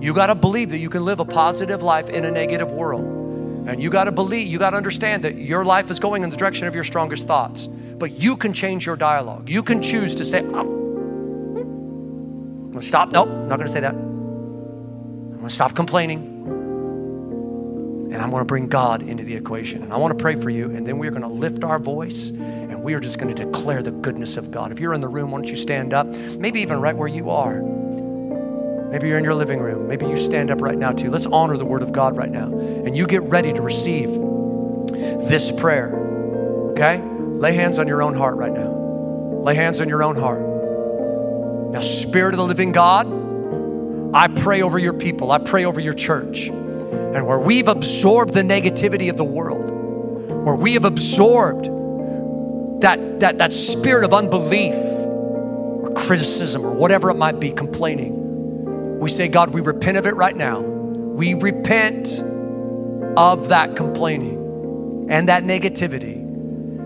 You 0.00 0.12
got 0.12 0.26
to 0.26 0.34
believe 0.34 0.68
that 0.70 0.78
you 0.80 0.90
can 0.90 1.04
live 1.04 1.20
a 1.20 1.24
positive 1.24 1.82
life 1.82 2.10
in 2.10 2.26
a 2.26 2.30
negative 2.30 2.70
world. 2.70 3.04
And 3.66 3.82
you 3.82 3.88
got 3.88 4.04
to 4.04 4.12
believe, 4.12 4.48
you 4.48 4.58
got 4.58 4.70
to 4.70 4.76
understand 4.76 5.24
that 5.24 5.36
your 5.36 5.64
life 5.64 5.90
is 5.90 5.98
going 5.98 6.24
in 6.24 6.28
the 6.28 6.36
direction 6.36 6.66
of 6.66 6.74
your 6.74 6.84
strongest 6.84 7.26
thoughts. 7.26 7.70
But 8.04 8.12
you 8.20 8.36
can 8.36 8.52
change 8.52 8.84
your 8.84 8.96
dialogue. 8.96 9.48
You 9.48 9.62
can 9.62 9.80
choose 9.80 10.14
to 10.16 10.26
say, 10.26 10.40
I'm 10.40 10.52
going 12.66 12.72
to 12.74 12.82
stop. 12.82 13.12
Nope, 13.12 13.28
I'm 13.28 13.48
not 13.48 13.56
going 13.56 13.66
to 13.66 13.72
say 13.72 13.80
that. 13.80 13.94
I'm 13.94 15.30
going 15.30 15.48
to 15.48 15.54
stop 15.54 15.74
complaining. 15.74 16.20
And 18.12 18.16
I'm 18.16 18.28
going 18.28 18.42
to 18.42 18.44
bring 18.44 18.66
God 18.66 19.00
into 19.00 19.24
the 19.24 19.34
equation. 19.34 19.82
And 19.82 19.90
I 19.90 19.96
want 19.96 20.18
to 20.18 20.22
pray 20.22 20.34
for 20.34 20.50
you. 20.50 20.66
And 20.66 20.86
then 20.86 20.98
we're 20.98 21.12
going 21.12 21.22
to 21.22 21.28
lift 21.28 21.64
our 21.64 21.78
voice 21.78 22.28
and 22.28 22.82
we 22.82 22.92
are 22.92 23.00
just 23.00 23.18
going 23.18 23.34
to 23.34 23.44
declare 23.46 23.82
the 23.82 23.92
goodness 23.92 24.36
of 24.36 24.50
God. 24.50 24.70
If 24.70 24.80
you're 24.80 24.92
in 24.92 25.00
the 25.00 25.08
room, 25.08 25.30
why 25.30 25.38
don't 25.38 25.48
you 25.48 25.56
stand 25.56 25.94
up? 25.94 26.06
Maybe 26.06 26.60
even 26.60 26.82
right 26.82 26.94
where 26.94 27.08
you 27.08 27.30
are. 27.30 27.62
Maybe 27.62 29.08
you're 29.08 29.16
in 29.16 29.24
your 29.24 29.32
living 29.34 29.60
room. 29.60 29.88
Maybe 29.88 30.04
you 30.04 30.18
stand 30.18 30.50
up 30.50 30.60
right 30.60 30.76
now 30.76 30.92
too. 30.92 31.10
Let's 31.10 31.24
honor 31.24 31.56
the 31.56 31.64
Word 31.64 31.80
of 31.80 31.92
God 31.92 32.18
right 32.18 32.30
now. 32.30 32.48
And 32.48 32.94
you 32.94 33.06
get 33.06 33.22
ready 33.22 33.54
to 33.54 33.62
receive 33.62 34.10
this 35.26 35.50
prayer. 35.52 35.96
Okay? 36.72 37.02
Lay 37.44 37.52
hands 37.52 37.78
on 37.78 37.86
your 37.86 38.00
own 38.00 38.14
heart 38.14 38.38
right 38.38 38.54
now. 38.54 38.70
Lay 39.42 39.54
hands 39.54 39.78
on 39.82 39.86
your 39.86 40.02
own 40.02 40.16
heart. 40.16 40.40
Now, 41.72 41.82
Spirit 41.82 42.32
of 42.32 42.38
the 42.38 42.46
living 42.46 42.72
God, 42.72 43.06
I 44.14 44.28
pray 44.28 44.62
over 44.62 44.78
your 44.78 44.94
people. 44.94 45.30
I 45.30 45.36
pray 45.36 45.66
over 45.66 45.78
your 45.78 45.92
church. 45.92 46.48
And 46.48 47.26
where 47.26 47.38
we've 47.38 47.68
absorbed 47.68 48.32
the 48.32 48.40
negativity 48.40 49.10
of 49.10 49.18
the 49.18 49.24
world, 49.24 49.70
where 50.42 50.54
we 50.54 50.72
have 50.72 50.86
absorbed 50.86 51.66
that, 52.80 53.20
that, 53.20 53.36
that 53.36 53.52
spirit 53.52 54.04
of 54.04 54.14
unbelief 54.14 54.72
or 54.72 55.92
criticism 55.94 56.64
or 56.64 56.72
whatever 56.72 57.10
it 57.10 57.16
might 57.16 57.40
be, 57.40 57.52
complaining. 57.52 58.98
We 59.00 59.10
say, 59.10 59.28
God, 59.28 59.52
we 59.52 59.60
repent 59.60 59.98
of 59.98 60.06
it 60.06 60.16
right 60.16 60.34
now. 60.34 60.60
We 60.60 61.34
repent 61.34 62.08
of 63.18 63.50
that 63.50 63.76
complaining 63.76 65.08
and 65.10 65.28
that 65.28 65.44
negativity. 65.44 66.23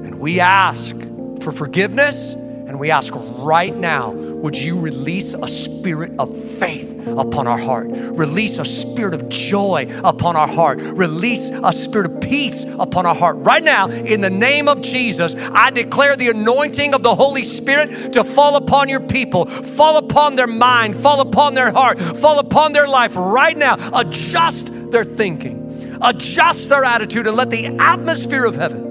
And 0.04 0.18
we 0.18 0.40
ask 0.40 0.94
for 1.40 1.52
forgiveness 1.52 2.32
and 2.32 2.78
we 2.78 2.90
ask 2.90 3.14
right 3.14 3.74
now, 3.74 4.10
would 4.10 4.56
you 4.56 4.78
release 4.78 5.32
a 5.32 5.48
spirit 5.48 6.12
of 6.18 6.36
faith 6.36 7.06
upon 7.06 7.46
our 7.46 7.56
heart? 7.56 7.88
Release 7.90 8.58
a 8.58 8.64
spirit 8.64 9.14
of 9.14 9.28
joy 9.30 9.86
upon 10.04 10.36
our 10.36 10.46
heart. 10.46 10.78
Release 10.78 11.50
a 11.50 11.72
spirit 11.72 12.06
of 12.06 12.20
peace 12.20 12.64
upon 12.78 13.06
our 13.06 13.14
heart. 13.14 13.36
Right 13.38 13.64
now, 13.64 13.88
in 13.88 14.20
the 14.20 14.30
name 14.30 14.68
of 14.68 14.82
Jesus, 14.82 15.34
I 15.34 15.70
declare 15.70 16.14
the 16.14 16.28
anointing 16.28 16.94
of 16.94 17.02
the 17.02 17.14
Holy 17.14 17.42
Spirit 17.42 18.12
to 18.12 18.22
fall 18.22 18.56
upon 18.56 18.88
your 18.88 19.00
people, 19.00 19.46
fall 19.46 19.96
upon 19.96 20.36
their 20.36 20.46
mind, 20.46 20.94
fall 20.94 21.20
upon 21.20 21.54
their 21.54 21.72
heart, 21.72 21.98
fall 21.98 22.38
upon 22.38 22.74
their 22.74 22.86
life 22.86 23.16
right 23.16 23.56
now. 23.56 23.76
Adjust 23.98 24.70
their 24.90 25.04
thinking, 25.04 25.98
adjust 26.02 26.68
their 26.68 26.84
attitude, 26.84 27.26
and 27.26 27.36
let 27.36 27.50
the 27.50 27.66
atmosphere 27.66 28.44
of 28.44 28.56
heaven 28.56 28.87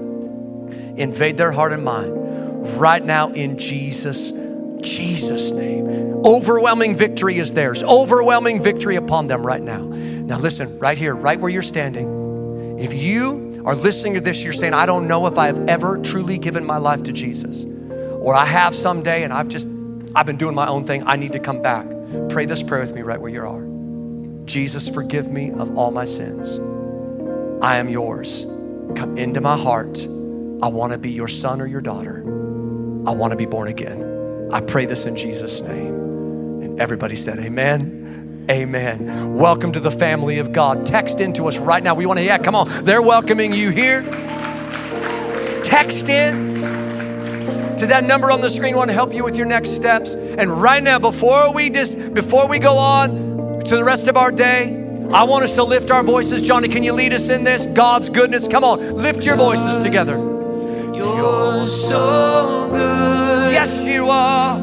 invade 0.98 1.36
their 1.36 1.52
heart 1.52 1.72
and 1.72 1.84
mind 1.84 2.78
right 2.78 3.04
now 3.04 3.30
in 3.30 3.56
Jesus' 3.58 4.32
Jesus' 4.80 5.50
name. 5.50 5.86
Overwhelming 6.24 6.96
victory 6.96 7.38
is 7.38 7.54
theirs. 7.54 7.82
Overwhelming 7.82 8.62
victory 8.62 8.96
upon 8.96 9.26
them 9.26 9.44
right 9.44 9.62
now. 9.62 9.84
Now, 9.86 10.38
listen, 10.38 10.78
right 10.78 10.98
here, 10.98 11.14
right 11.14 11.38
where 11.38 11.50
you're 11.50 11.62
standing. 11.62 12.78
If 12.78 12.94
you 12.94 13.62
are 13.64 13.74
listening 13.74 14.14
to 14.14 14.20
this, 14.20 14.42
you're 14.42 14.52
saying, 14.52 14.74
I 14.74 14.86
don't 14.86 15.08
know 15.08 15.26
if 15.26 15.38
I 15.38 15.46
have 15.46 15.68
ever 15.68 15.98
truly 15.98 16.38
given 16.38 16.64
my 16.64 16.76
life 16.76 17.02
to 17.04 17.12
Jesus, 17.12 17.64
or 17.64 18.34
I 18.34 18.44
have 18.44 18.74
someday 18.74 19.24
and 19.24 19.32
I've 19.32 19.48
just, 19.48 19.68
I've 20.14 20.26
been 20.26 20.36
doing 20.36 20.54
my 20.54 20.68
own 20.68 20.84
thing. 20.84 21.02
I 21.06 21.16
need 21.16 21.32
to 21.32 21.40
come 21.40 21.60
back. 21.60 21.86
Pray 22.28 22.46
this 22.46 22.62
prayer 22.62 22.82
with 22.82 22.94
me 22.94 23.02
right 23.02 23.20
where 23.20 23.30
you 23.30 23.42
are. 23.42 24.46
Jesus, 24.46 24.88
forgive 24.88 25.30
me 25.30 25.50
of 25.50 25.76
all 25.76 25.90
my 25.90 26.04
sins. 26.04 26.58
I 27.62 27.76
am 27.76 27.88
yours. 27.88 28.46
Come 28.94 29.18
into 29.18 29.40
my 29.40 29.56
heart. 29.56 30.06
I 30.60 30.66
want 30.66 30.92
to 30.92 30.98
be 30.98 31.12
your 31.12 31.28
son 31.28 31.60
or 31.60 31.66
your 31.66 31.80
daughter. 31.80 32.24
I 33.06 33.12
want 33.12 33.30
to 33.30 33.36
be 33.36 33.46
born 33.46 33.68
again. 33.68 34.50
I 34.52 34.60
pray 34.60 34.86
this 34.86 35.06
in 35.06 35.14
Jesus' 35.14 35.60
name. 35.60 35.94
And 36.62 36.80
everybody 36.80 37.14
said, 37.14 37.38
Amen. 37.38 38.46
Amen. 38.50 39.34
Welcome 39.34 39.70
to 39.72 39.80
the 39.80 39.90
family 39.92 40.40
of 40.40 40.52
God. 40.52 40.84
Text 40.84 41.20
into 41.20 41.46
us 41.46 41.58
right 41.58 41.82
now. 41.82 41.94
We 41.94 42.06
want 42.06 42.18
to, 42.18 42.24
yeah, 42.24 42.38
come 42.38 42.56
on. 42.56 42.84
They're 42.84 43.02
welcoming 43.02 43.52
you 43.52 43.70
here. 43.70 44.02
Text 45.62 46.08
in 46.08 46.56
to 47.76 47.86
that 47.86 48.02
number 48.02 48.32
on 48.32 48.40
the 48.40 48.50
screen. 48.50 48.74
Want 48.74 48.90
to 48.90 48.94
help 48.94 49.14
you 49.14 49.22
with 49.22 49.36
your 49.36 49.46
next 49.46 49.76
steps. 49.76 50.14
And 50.14 50.60
right 50.60 50.82
now, 50.82 50.98
before 50.98 51.54
we 51.54 51.70
just 51.70 52.14
before 52.14 52.48
we 52.48 52.58
go 52.58 52.78
on 52.78 53.60
to 53.60 53.76
the 53.76 53.84
rest 53.84 54.08
of 54.08 54.16
our 54.16 54.32
day, 54.32 54.74
I 55.12 55.22
want 55.22 55.44
us 55.44 55.54
to 55.54 55.62
lift 55.62 55.92
our 55.92 56.02
voices. 56.02 56.42
Johnny, 56.42 56.68
can 56.68 56.82
you 56.82 56.94
lead 56.94 57.12
us 57.12 57.28
in 57.28 57.44
this? 57.44 57.66
God's 57.66 58.08
goodness. 58.08 58.48
Come 58.48 58.64
on, 58.64 58.96
lift 58.96 59.24
your 59.24 59.36
voices 59.36 59.78
together. 59.78 60.37
So 61.66 62.68
good. 62.70 63.52
Yes, 63.52 63.86
you 63.86 64.08
are. 64.08 64.58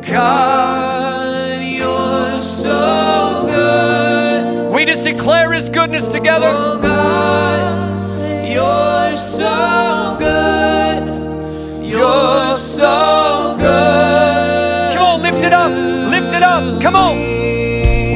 God, 0.00 1.60
you're 1.62 2.40
so 2.40 3.46
good. 3.46 4.72
We 4.72 4.84
just 4.84 5.04
declare 5.04 5.52
His 5.52 5.68
goodness 5.68 6.08
together. 6.08 6.50
Oh 6.50 6.78
God, 6.80 8.46
you're 8.46 9.12
so 9.12 10.16
good. 10.18 11.84
You're 11.84 12.54
so 12.54 13.56
good. 13.58 14.94
Come 14.94 15.02
on, 15.02 15.22
lift 15.22 15.42
it 15.44 15.52
up. 15.52 15.70
Lift 16.10 16.34
it 16.34 16.42
up. 16.42 16.80
Come 16.80 16.96
on. 16.96 17.16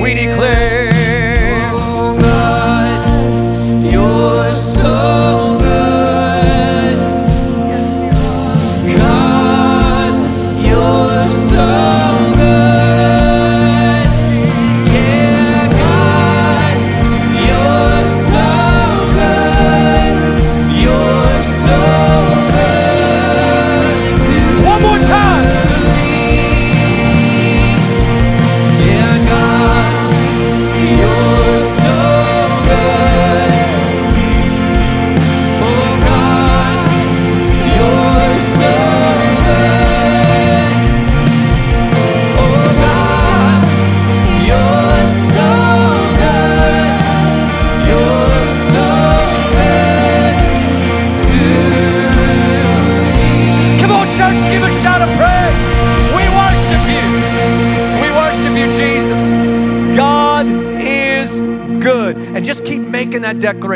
We 0.02 0.14
declare. 0.14 0.81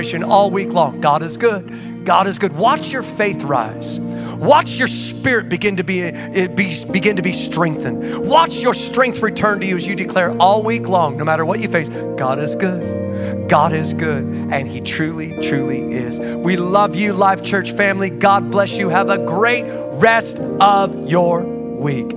Declaration 0.07 0.25
all 0.25 0.51
week 0.51 0.73
long. 0.73 1.01
God 1.01 1.23
is 1.23 1.37
good. 1.37 2.05
God 2.05 2.27
is 2.27 2.39
good. 2.39 2.53
Watch 2.57 2.93
your 2.93 3.03
faith 3.03 3.43
rise. 3.43 3.99
Watch 4.01 4.77
your 4.77 4.89
spirit 4.89 5.49
begin 5.49 5.77
to 5.77 5.85
be, 5.85 6.11
be, 6.49 6.85
begin 6.93 7.17
to 7.17 7.23
be 7.23 7.33
strengthened. 7.33 8.29
Watch 8.29 8.63
your 8.63 8.75
strength 8.75 9.21
return 9.23 9.61
to 9.61 9.67
you 9.67 9.77
as 9.77 9.87
you 9.87 9.97
declare 9.97 10.37
all 10.39 10.63
week 10.63 10.89
long, 10.89 11.17
no 11.17 11.25
matter 11.25 11.45
what 11.45 11.59
you 11.61 11.69
face, 11.69 11.89
God 11.89 12.39
is 12.39 12.55
good. 12.55 13.49
God 13.49 13.73
is 13.73 13.95
good, 13.95 14.25
and 14.25 14.69
He 14.69 14.81
truly, 14.81 15.41
truly 15.41 15.93
is. 15.93 16.21
We 16.21 16.57
love 16.57 16.95
you, 16.95 17.13
Life 17.13 17.43
Church 17.43 17.73
family. 17.73 18.11
God 18.11 18.51
bless 18.51 18.79
you. 18.79 18.89
Have 18.91 19.09
a 19.09 19.19
great 19.19 19.65
rest 19.95 20.39
of 20.39 21.09
your 21.09 21.43
week. 21.43 22.15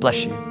Bless 0.00 0.24
you. 0.24 0.41